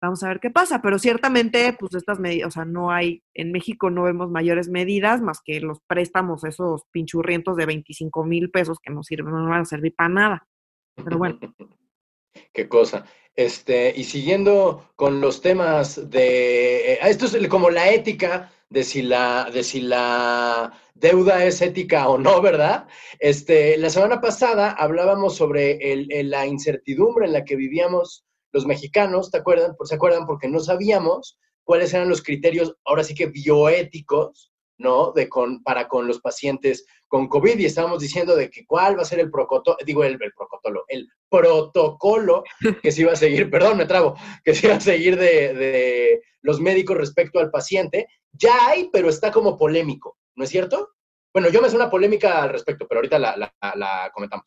[0.00, 3.50] Vamos a ver qué pasa, pero ciertamente, pues estas medidas, o sea, no hay, en
[3.50, 8.78] México no vemos mayores medidas más que los préstamos, esos pinchurrientos de 25 mil pesos
[8.78, 10.48] que no sirven, no van a servir para nada.
[10.94, 11.38] Pero bueno.
[12.52, 13.06] qué cosa.
[13.34, 19.02] Este, y siguiendo con los temas de, eh, esto es como la ética de si
[19.02, 22.86] la, de si la deuda es ética o no, ¿verdad?
[23.18, 25.78] Este, la semana pasada hablábamos sobre
[26.24, 29.76] la incertidumbre en la que vivíamos los mexicanos, ¿te acuerdan?
[29.84, 30.26] ¿Se acuerdan?
[30.26, 35.12] Porque no sabíamos cuáles eran los criterios, ahora sí que bioéticos, ¿no?
[35.12, 39.02] De con, para con los pacientes con COVID y estábamos diciendo de que cuál va
[39.02, 42.44] a ser el protocolo, digo el, protocolo, el protocolo
[42.82, 46.22] que se iba a seguir, perdón, me trabo, que se iba a seguir de, de
[46.40, 48.06] los médicos respecto al paciente.
[48.32, 50.90] Ya hay, pero está como polémico, ¿no es cierto?
[51.32, 54.46] Bueno, yo me hace una polémica al respecto, pero ahorita la, la, comentamos.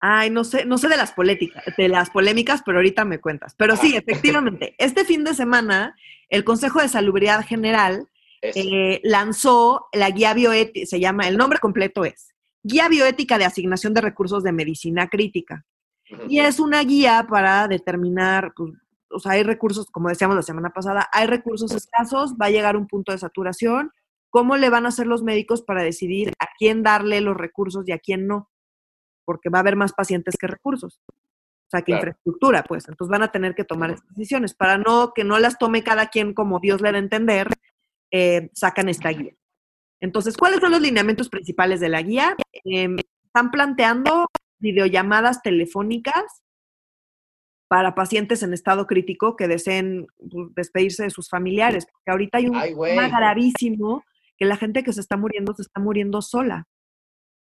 [0.00, 3.54] Ay, no sé, no sé de las polémicas, de las polémicas, pero ahorita me cuentas.
[3.56, 5.96] Pero sí, efectivamente, este fin de semana,
[6.28, 8.06] el Consejo de Salubridad General
[8.42, 12.30] eh, lanzó la guía bioética, se llama, el nombre completo es
[12.62, 15.64] Guía Bioética de Asignación de Recursos de Medicina Crítica.
[16.28, 18.72] Y es una guía para determinar, pues,
[19.10, 22.76] o sea, hay recursos, como decíamos la semana pasada, hay recursos escasos, va a llegar
[22.76, 23.92] un punto de saturación.
[24.30, 27.92] ¿Cómo le van a hacer los médicos para decidir a quién darle los recursos y
[27.92, 28.48] a quién no?
[29.24, 31.00] Porque va a haber más pacientes que recursos.
[31.08, 32.88] O sea, que infraestructura, pues.
[32.88, 36.08] Entonces van a tener que tomar esas decisiones para no que no las tome cada
[36.08, 37.48] quien como Dios le da a entender
[38.12, 39.34] eh, sacan esta guía.
[40.00, 42.34] Entonces, ¿cuáles son los lineamientos principales de la guía?
[42.64, 44.26] Em, están planteando
[44.58, 46.42] videollamadas telefónicas
[47.68, 52.48] para pacientes en estado crítico que deseen pues, despedirse de sus familiares, porque ahorita hay
[52.48, 54.02] un problema gravísimo
[54.40, 56.66] que la gente que se está muriendo se está muriendo sola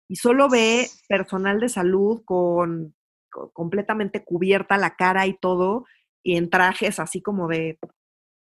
[0.08, 2.94] y solo ve personal de salud con,
[3.52, 5.84] completamente cubierta la cara y todo
[6.22, 7.78] y en trajes así como de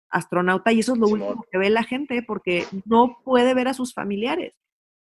[0.10, 3.74] astronauta y eso es lo último que ve la gente porque no puede ver a
[3.74, 4.54] sus familiares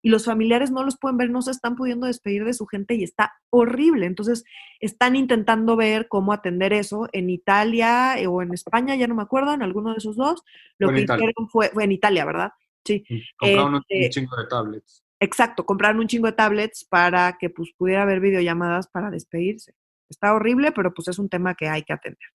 [0.00, 2.94] y los familiares no los pueden ver, no se están pudiendo despedir de su gente
[2.94, 4.06] y está horrible.
[4.06, 4.44] Entonces,
[4.78, 9.22] están intentando ver cómo atender eso en Italia eh, o en España, ya no me
[9.22, 10.44] acuerdo, en alguno de esos dos.
[10.78, 12.52] Lo que hicieron fue, fue en Italia, ¿verdad?
[12.84, 13.04] Sí.
[13.36, 15.04] Compraron un este chingo de tablets.
[15.20, 19.74] Exacto, compraron un chingo de tablets para que pues pudiera haber videollamadas para despedirse.
[20.08, 22.28] Está horrible, pero pues es un tema que hay que atender.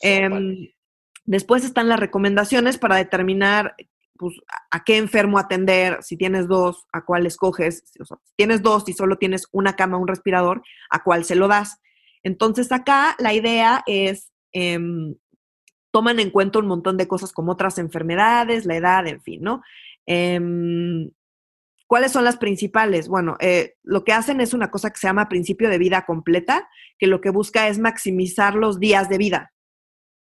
[0.00, 0.68] Em,
[1.24, 3.74] después están las recomendaciones para determinar
[4.18, 4.34] pues,
[4.70, 8.00] a qué enfermo atender, si tienes dos, a cuál escoges, si
[8.34, 11.80] tienes dos y solo tienes una cama, un respirador, a cuál se lo das.
[12.22, 15.14] Entonces acá la idea es, em,
[15.96, 19.62] toman en cuenta un montón de cosas como otras enfermedades, la edad, en fin, ¿no?
[20.04, 21.10] Em,
[21.86, 23.08] ¿Cuáles son las principales?
[23.08, 26.68] Bueno, eh, lo que hacen es una cosa que se llama principio de vida completa,
[26.98, 29.54] que lo que busca es maximizar los días de vida.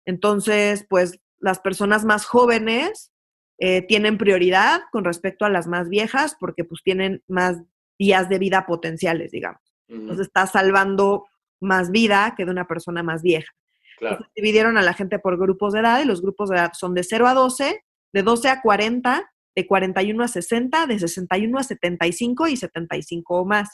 [0.04, 3.10] Entonces, pues las personas más jóvenes
[3.58, 7.62] eh, tienen prioridad con respecto a las más viejas porque pues tienen más
[7.98, 9.62] días de vida potenciales, digamos.
[9.88, 11.24] Entonces está salvando
[11.62, 13.50] más vida que de una persona más vieja.
[13.98, 14.26] Claro.
[14.34, 17.04] dividieron a la gente por grupos de edad y los grupos de edad son de
[17.04, 22.48] 0 a 12, de 12 a 40, de 41 a 60, de 61 a 75
[22.48, 23.68] y 75 o más.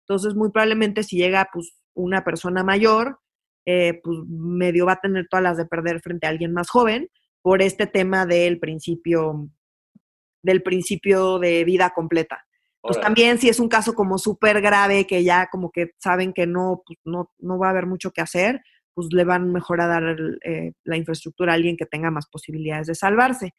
[0.00, 3.18] Entonces, muy probablemente si llega pues una persona mayor,
[3.66, 7.08] eh, pues medio va a tener todas las de perder frente a alguien más joven
[7.40, 9.48] por este tema del principio,
[10.42, 12.44] del principio de vida completa.
[12.80, 16.46] Pues también si es un caso como súper grave que ya como que saben que
[16.46, 18.60] no, pues, no, no va a haber mucho que hacer,
[18.94, 22.86] pues le van mejor a dar eh, la infraestructura a alguien que tenga más posibilidades
[22.86, 23.54] de salvarse.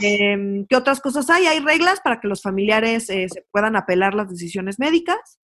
[0.00, 1.46] Em, ¿Qué otras cosas hay?
[1.46, 5.40] Hay reglas para que los familiares eh, se puedan apelar las decisiones médicas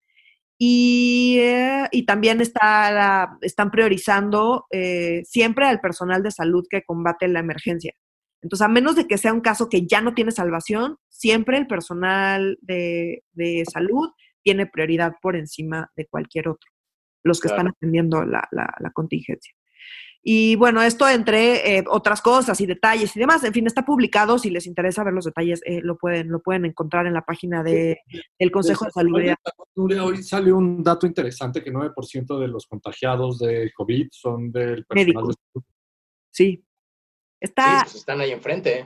[0.57, 7.27] y, eh, y también está están priorizando eh, siempre al personal de salud que combate
[7.27, 7.93] la emergencia.
[8.41, 11.67] Entonces, a menos de que sea un caso que ya no tiene salvación, siempre el
[11.67, 13.23] personal de,
[13.71, 14.09] salud
[14.43, 16.69] tiene prioridad por encima de cualquier otro,
[17.27, 19.53] los que están atendiendo la, la contingencia.
[20.29, 24.37] Y bueno, esto entre eh, otras cosas y detalles y demás, en fin, está publicado.
[24.37, 27.63] Si les interesa ver los detalles, eh, lo, pueden, lo pueden encontrar en la página
[27.63, 28.01] de,
[28.37, 29.21] del Consejo de Salud.
[29.75, 35.27] Hoy salió un dato interesante que 9% de los contagiados de COVID son del personal
[35.27, 35.63] de salud.
[36.29, 36.61] Sí.
[37.39, 38.83] Está, pues están ahí enfrente.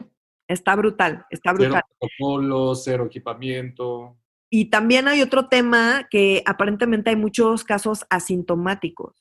[0.48, 1.82] Está brutal, está brutal.
[1.88, 4.16] Cero protocolo, cero equipamiento.
[4.54, 9.16] Y también hay otro tema que aparentemente hay muchos casos asintomáticos.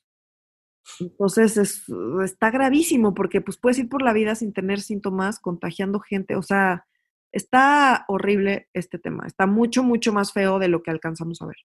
[0.99, 1.83] Entonces es,
[2.23, 6.35] está gravísimo porque pues puedes ir por la vida sin tener síntomas, contagiando gente.
[6.35, 6.85] O sea,
[7.31, 9.25] está horrible este tema.
[9.25, 11.55] Está mucho, mucho más feo de lo que alcanzamos a ver.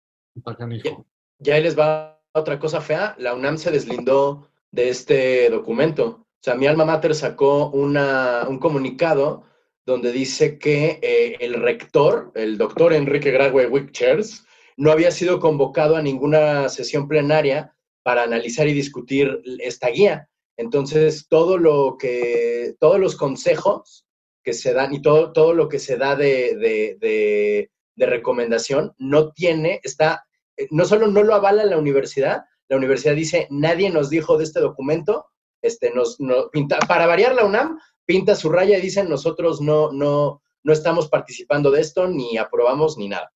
[0.84, 0.96] Ya,
[1.38, 3.16] ya les va otra cosa fea.
[3.18, 6.06] La UNAM se deslindó de este documento.
[6.06, 9.42] O sea, mi alma mater sacó una, un comunicado
[9.86, 14.44] donde dice que eh, el rector, el doctor Enrique Grague Wickchers,
[14.76, 17.72] no había sido convocado a ninguna sesión plenaria
[18.02, 20.28] para analizar y discutir esta guía.
[20.56, 24.06] Entonces, todo lo que, todos los consejos
[24.42, 30.26] que se dan y todo, todo lo que se da de, recomendación no tiene, está,
[30.70, 34.60] no solo no lo avala la universidad, la universidad dice, nadie nos dijo de este
[34.60, 35.26] documento,
[35.62, 36.18] este, nos,
[36.52, 41.08] pinta, para variar la UNAM, pinta su raya y dicen, nosotros no, no, no estamos
[41.08, 43.32] participando de esto, ni aprobamos, ni nada.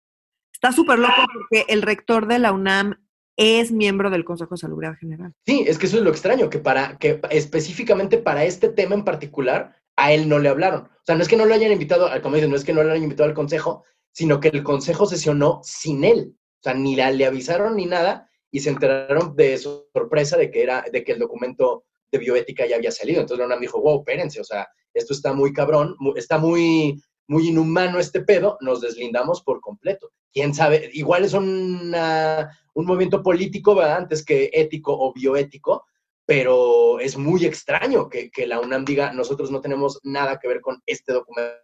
[0.52, 2.94] Está súper loco porque el rector de la UNAM
[3.36, 5.32] es miembro del Consejo de Salubridad General.
[5.46, 9.04] Sí, es que eso es lo extraño, que para que específicamente para este tema en
[9.04, 10.82] particular a él no le hablaron.
[10.82, 12.82] O sea, no es que no lo hayan invitado, como dicen, no es que no
[12.82, 16.34] lo hayan invitado al consejo, sino que el consejo sesionó sin él.
[16.34, 20.84] O sea, ni le avisaron ni nada y se enteraron de sorpresa de que era
[20.92, 23.20] de que el documento de bioética ya había salido.
[23.20, 27.00] Entonces la UNAM dijo, "Wow, espérense, o sea, esto está muy cabrón, está muy
[27.30, 30.10] muy inhumano este pedo, nos deslindamos por completo.
[30.32, 35.86] Quién sabe, igual es una, un movimiento político, antes que ético o bioético,
[36.26, 40.82] pero es muy extraño que, la UNAM diga, nosotros no tenemos nada que ver con
[40.84, 41.54] este documento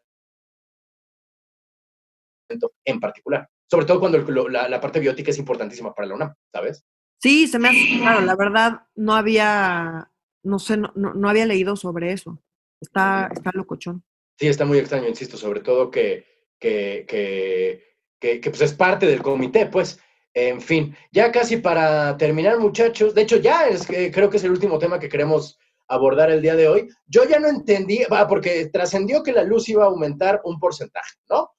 [2.85, 3.49] en particular.
[3.69, 4.19] Sobre todo cuando
[4.49, 6.85] la, parte biótica es importantísima para la UNAM, ¿sabes?
[7.21, 8.21] Sí, se me hace claro.
[8.21, 10.13] La verdad, no había,
[10.47, 12.41] no sé, no, no había leído sobre eso.
[12.81, 14.05] Está, está locochón.
[14.39, 16.27] Sí, está muy extraño, insisto, sobre todo que,
[16.59, 20.01] que, que, que, pues es parte del comité, pues.
[20.35, 23.15] En fin, ya casi para terminar, muchachos.
[23.15, 26.43] De hecho, ya es que creo que es el último tema que queremos abordar el
[26.43, 26.89] día de hoy.
[27.07, 31.53] Yo ya no entendí, porque trascendió que la luz iba a aumentar un porcentaje, ¿no?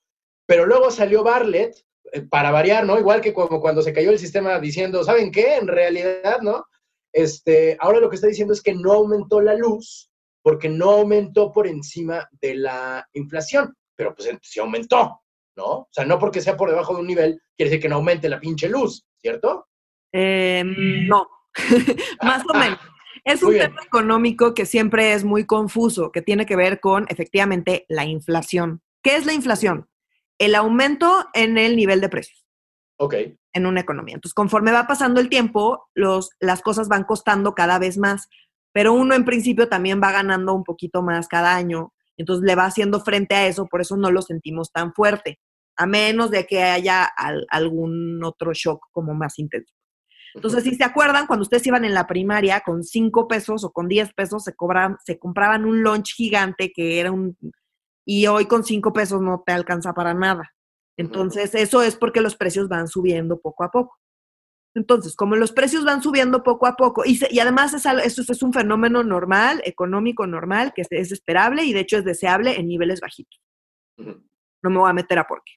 [0.46, 1.76] Pero luego salió Barlett,
[2.12, 3.00] eh, para variar, ¿no?
[3.00, 5.56] Igual que como cuando se cayó el sistema diciendo, ¿saben qué?
[5.56, 6.66] En realidad, ¿no?
[7.14, 10.10] Este, ahora lo que está diciendo es que no aumentó la luz
[10.42, 15.20] porque no aumentó por encima de la inflación, pero pues sí aumentó,
[15.58, 15.66] ¿no?
[15.66, 18.30] O sea, no porque sea por debajo de un nivel, quiere decir que no aumente
[18.30, 19.68] la pinche luz, ¿cierto?
[20.14, 21.28] Em, no,
[22.24, 22.80] más o menos.
[23.26, 27.86] Es un tema económico que siempre es muy confuso, que tiene que ver con efectivamente
[27.90, 28.82] la inflación.
[29.04, 29.90] ¿Qué es la inflación?
[30.38, 32.47] El aumento en el nivel de precios.
[32.98, 33.16] Ok.
[33.54, 34.16] En una economía.
[34.16, 38.28] Entonces, conforme va pasando el tiempo, los, las cosas van costando cada vez más,
[38.74, 42.66] pero uno en principio también va ganando un poquito más cada año, entonces le va
[42.66, 45.40] haciendo frente a eso, por eso no lo sentimos tan fuerte,
[45.76, 47.08] a menos de que haya
[47.50, 49.74] algún otro shock como más intenso.
[50.34, 53.88] Entonces, si se acuerdan, cuando ustedes iban en la primaria, con cinco pesos o con
[53.88, 54.54] 10 pesos se,
[55.04, 57.36] se compraban un lunch gigante que era un...
[58.06, 60.54] Y hoy con cinco pesos no te alcanza para nada.
[60.98, 63.98] Entonces, eso es porque los precios van subiendo poco a poco.
[64.76, 68.44] Entonces, como los precios van subiendo poco a poco, y, y además es, eso es
[68.44, 73.00] un fenómeno normal, económico normal, que es, esperable y de hecho es deseable en niveles
[73.00, 73.42] bajitos.
[73.98, 75.54] No me voy a meter a por qué.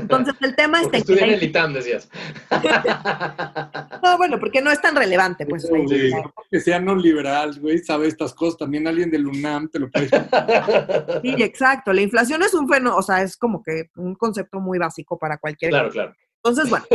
[0.00, 0.88] Entonces, el tema es...
[0.92, 2.08] Estudié en el ITAM, decías.
[4.02, 5.62] no, bueno, porque no es tan relevante, pues.
[5.62, 6.10] Sí,
[6.50, 8.58] que sea no liberal, güey, sabe estas cosas.
[8.58, 10.08] También alguien del UNAM te lo puede
[11.22, 11.92] Sí, exacto.
[11.92, 15.38] La inflación es un fenómeno, o sea, es como que un concepto muy básico para
[15.38, 15.70] cualquier...
[15.70, 16.14] Claro, claro.
[16.42, 16.86] Entonces, bueno,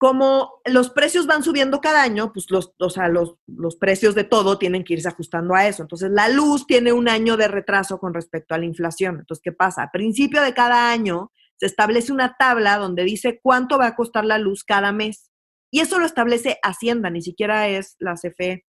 [0.00, 4.24] como los precios van subiendo cada año, pues los, o sea, los, los, precios de
[4.24, 5.82] todo tienen que irse ajustando a eso.
[5.82, 9.18] Entonces, la luz tiene un año de retraso con respecto a la inflación.
[9.18, 9.82] Entonces, ¿qué pasa?
[9.82, 11.30] A principio de cada año
[11.60, 15.30] se establece una tabla donde dice cuánto va a costar la luz cada mes.
[15.70, 18.64] Y eso lo establece Hacienda, ni siquiera es la CFE.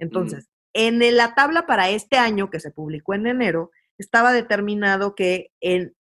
[0.00, 5.52] Entonces, en la tabla para este año que se publicó en enero, estaba determinado que
[5.60, 5.94] en,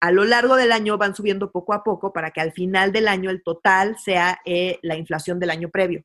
[0.00, 3.06] a lo largo del año van subiendo poco a poco para que al final del
[3.06, 6.04] año el total sea eh, la inflación del año previo.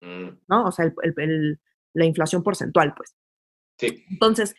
[0.00, 0.28] Mm.
[0.48, 0.64] ¿No?
[0.64, 0.90] O sea,
[1.92, 3.14] la inflación porcentual, pues.
[3.78, 4.02] Sí.
[4.10, 4.54] Entonces,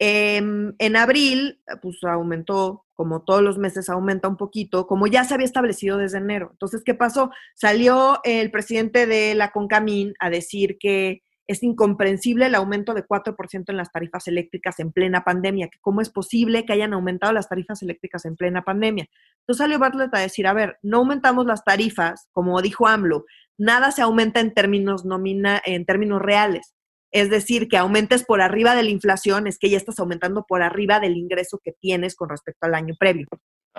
[0.00, 5.34] em, en abril, pues aumentó como todos los meses aumenta un poquito, como ya se
[5.34, 6.48] había establecido desde enero.
[6.52, 7.30] Entonces, ¿qué pasó?
[7.54, 13.64] Salió el presidente de la CONCAMIN a decir que es incomprensible el aumento de 4%
[13.68, 17.48] en las tarifas eléctricas en plena pandemia, que cómo es posible que hayan aumentado las
[17.48, 19.08] tarifas eléctricas en plena pandemia.
[19.40, 23.26] Entonces salió Bartlett a decir, a ver, no aumentamos las tarifas, como dijo AMLO,
[23.58, 26.75] nada se aumenta en términos, nomina, en términos reales.
[27.12, 30.62] Es decir, que aumentes por arriba de la inflación, es que ya estás aumentando por
[30.62, 33.26] arriba del ingreso que tienes con respecto al año previo.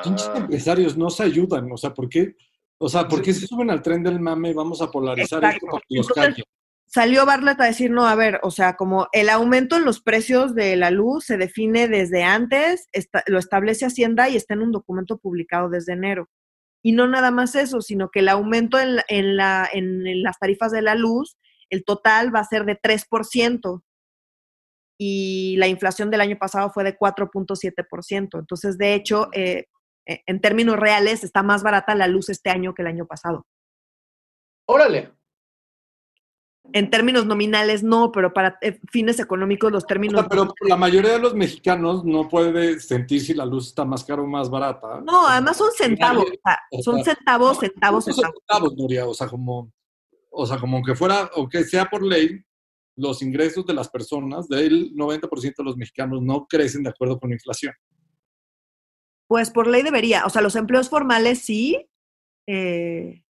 [0.05, 0.37] Muchos ah.
[0.37, 2.35] empresarios no se ayudan, o sea, ¿por qué?
[2.79, 4.53] O sea, ¿por qué se suben al tren del mame?
[4.53, 6.07] Vamos a polarizar esto para que los
[6.89, 10.55] Salió Bartlett a decir, no, a ver, o sea, como el aumento en los precios
[10.55, 12.87] de la luz se define desde antes,
[13.27, 16.29] lo establece Hacienda y está en un documento publicado desde enero.
[16.81, 20.71] Y no nada más eso, sino que el aumento en, en, la, en las tarifas
[20.71, 21.37] de la luz
[21.69, 23.81] el total va a ser de 3%
[24.99, 28.39] y la inflación del año pasado fue de 4.7%.
[28.39, 29.67] Entonces, de hecho, eh,
[30.07, 33.45] eh, en términos reales, está más barata la luz este año que el año pasado.
[34.65, 35.13] Órale.
[36.73, 40.25] En términos nominales no, pero para eh, fines económicos los términos...
[40.29, 44.21] pero la mayoría de los mexicanos no puede sentir si la luz está más cara
[44.21, 44.99] o más barata.
[45.05, 46.25] No, además son centavos,
[46.81, 48.33] son centavos, centavos, centavos.
[48.35, 49.71] centavos, Nuria, o sea, como
[50.37, 52.39] o sea, como que fuera, o que sea por ley,
[52.95, 57.31] los ingresos de las personas, del 90% de los mexicanos no crecen de acuerdo con
[57.31, 57.73] la inflación.
[59.27, 61.89] Pues por ley debería, o sea, los empleos formales sí
[62.47, 63.23] eh,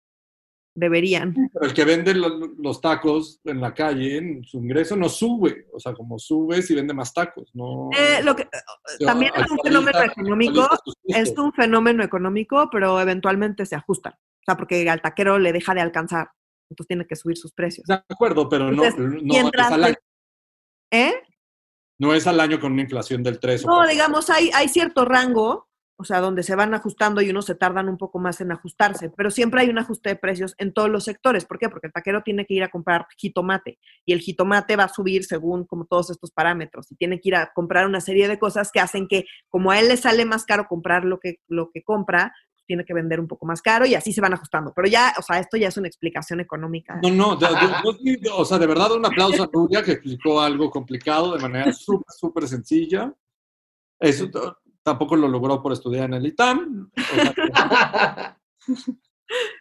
[0.76, 1.34] deberían.
[1.54, 5.94] Pero el que vende los tacos en la calle, su ingreso no sube, o sea,
[5.94, 7.90] como sube si vende más tacos, no.
[7.98, 10.70] Eh, lo que, eh, también es un fenómeno económico,
[11.06, 15.74] es un fenómeno económico, pero eventualmente se ajustan, o sea, porque al taquero le deja
[15.74, 16.32] de alcanzar
[16.70, 17.88] entonces tiene que subir sus precios.
[17.88, 19.96] De acuerdo, pero no, no es al año.
[20.92, 21.14] ¿Eh?
[22.00, 25.68] No es al año con una inflación del 3 No, digamos, hay, hay cierto rango,
[26.00, 29.10] o sea, donde se van ajustando y unos se tardan un poco más en ajustarse,
[29.10, 31.46] pero siempre hay un ajuste de precios en todos los sectores.
[31.46, 31.70] ¿Por qué?
[31.70, 35.26] Porque el taquero tiene que ir a comprar jitomate y el jitomate va a subir
[35.26, 38.72] según como todos estos parámetros y tiene que ir a comprar una serie de cosas
[38.72, 41.82] que hacen que como a él le sale más caro comprar lo que, lo que
[41.82, 42.32] compra,
[42.68, 44.74] tiene que vender un poco más caro y así se van ajustando.
[44.76, 47.00] Pero ya, o sea, esto ya es una explicación económica.
[47.02, 50.40] No, no, yo- yo- yo- o sea, de verdad un aplauso a Nuria que explicó
[50.42, 53.14] algo complicado de manera súper, súper sencilla.
[54.00, 54.30] Eso
[54.84, 56.92] tampoco lo logró por estudiar en el ITAM.
[56.96, 58.38] O sea,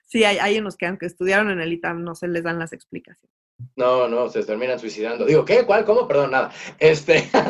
[0.04, 2.72] Sí, hay, hay unos que aunque estudiaron en el ITAM no se les dan las
[2.72, 3.34] explicaciones.
[3.74, 5.24] No, no, se terminan suicidando.
[5.24, 5.64] Digo, ¿qué?
[5.64, 5.84] ¿Cuál?
[5.86, 6.06] ¿Cómo?
[6.06, 6.52] Perdón, nada.
[6.78, 7.28] Este.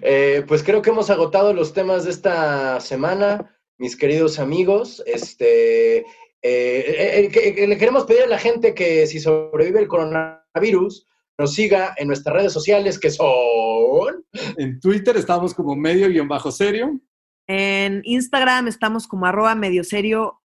[0.00, 5.02] Eh, pues creo que hemos agotado los temas de esta semana, mis queridos amigos.
[5.06, 5.98] Este.
[5.98, 6.04] eh,
[6.42, 11.04] eh, que- que le queremos pedir a la gente que si sobrevive el coronavirus,
[11.36, 14.24] nos siga en nuestras redes sociales que son.
[14.56, 17.00] en Twitter estamos como medio guion bajo serio.
[17.48, 20.40] En Instagram estamos como arroba medio serio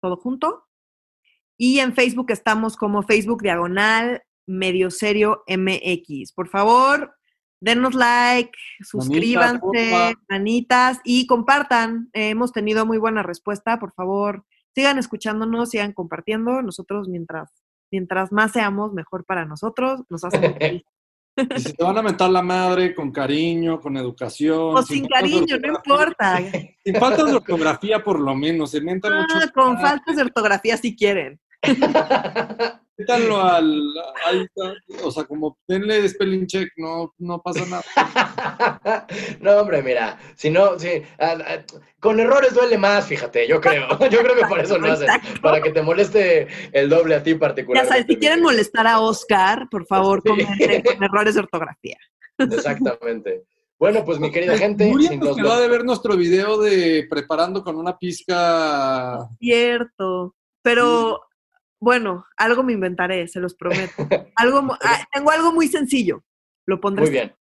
[0.00, 0.64] todo junto.
[1.58, 6.32] Y en Facebook estamos como Facebook diagonal medio serio MX.
[6.32, 7.12] Por favor,
[7.64, 12.10] denos like, suscríbanse, manitas y compartan.
[12.12, 13.78] Eh, hemos tenido muy buena respuesta.
[13.78, 14.44] Por favor,
[14.74, 16.62] sigan escuchándonos, sigan compartiendo.
[16.62, 17.50] Nosotros, mientras,
[17.90, 20.02] mientras más seamos, mejor para nosotros.
[20.08, 20.82] Nos hace muy feliz.
[21.36, 24.76] Y si te van a mentar la madre con cariño, con educación.
[24.76, 26.38] O sin cariño, no importa.
[26.84, 28.70] Sin faltas de ortografía, por lo menos.
[28.70, 29.34] Se mentan mucho.
[29.42, 31.40] Ah, con faltas de ortografía si quieren.
[32.96, 33.82] Métanlo al,
[34.24, 34.50] al-
[35.02, 37.82] O sea, como denle spelling check, no, no pasa nada.
[39.40, 41.58] No, hombre, mira, si no, sí, ah, ah,
[41.98, 43.88] con errores duele más, fíjate, yo creo.
[44.10, 45.08] Yo creo que por eso lo hacen,
[45.42, 47.88] para que te moleste el doble a ti Ya particularmente.
[47.92, 50.28] sabes, si quieren molestar a Oscar, por favor, Sí.
[50.28, 51.96] comenten con errores de ortografía.
[52.38, 53.44] Exactamente.
[53.78, 57.06] Bueno, pues mi querida gente, Nuria sin nos los- quedó de ver nuestro video de
[57.10, 59.26] preparando con una pizca.
[59.40, 60.34] Cierto.
[60.62, 61.20] Pero
[61.84, 63.92] bueno, algo me inventaré, se los prometo.
[64.36, 66.24] Algo, ah, tengo algo muy sencillo.
[66.66, 67.02] Lo pondré.
[67.02, 67.36] muy bien,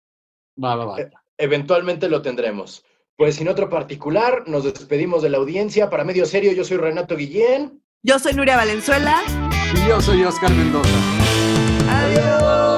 [0.61, 0.97] Va, va, va.
[1.37, 2.83] eventualmente lo tendremos.
[3.15, 5.91] Pues sin otro particular, nos despedimos de la audiencia.
[5.91, 7.83] Para medio serio, yo soy Renato Guillén.
[8.01, 9.21] Yo soy Nuria Valenzuela.
[9.75, 10.89] Y yo soy Oscar Mendoza.
[11.87, 12.70] Adiós.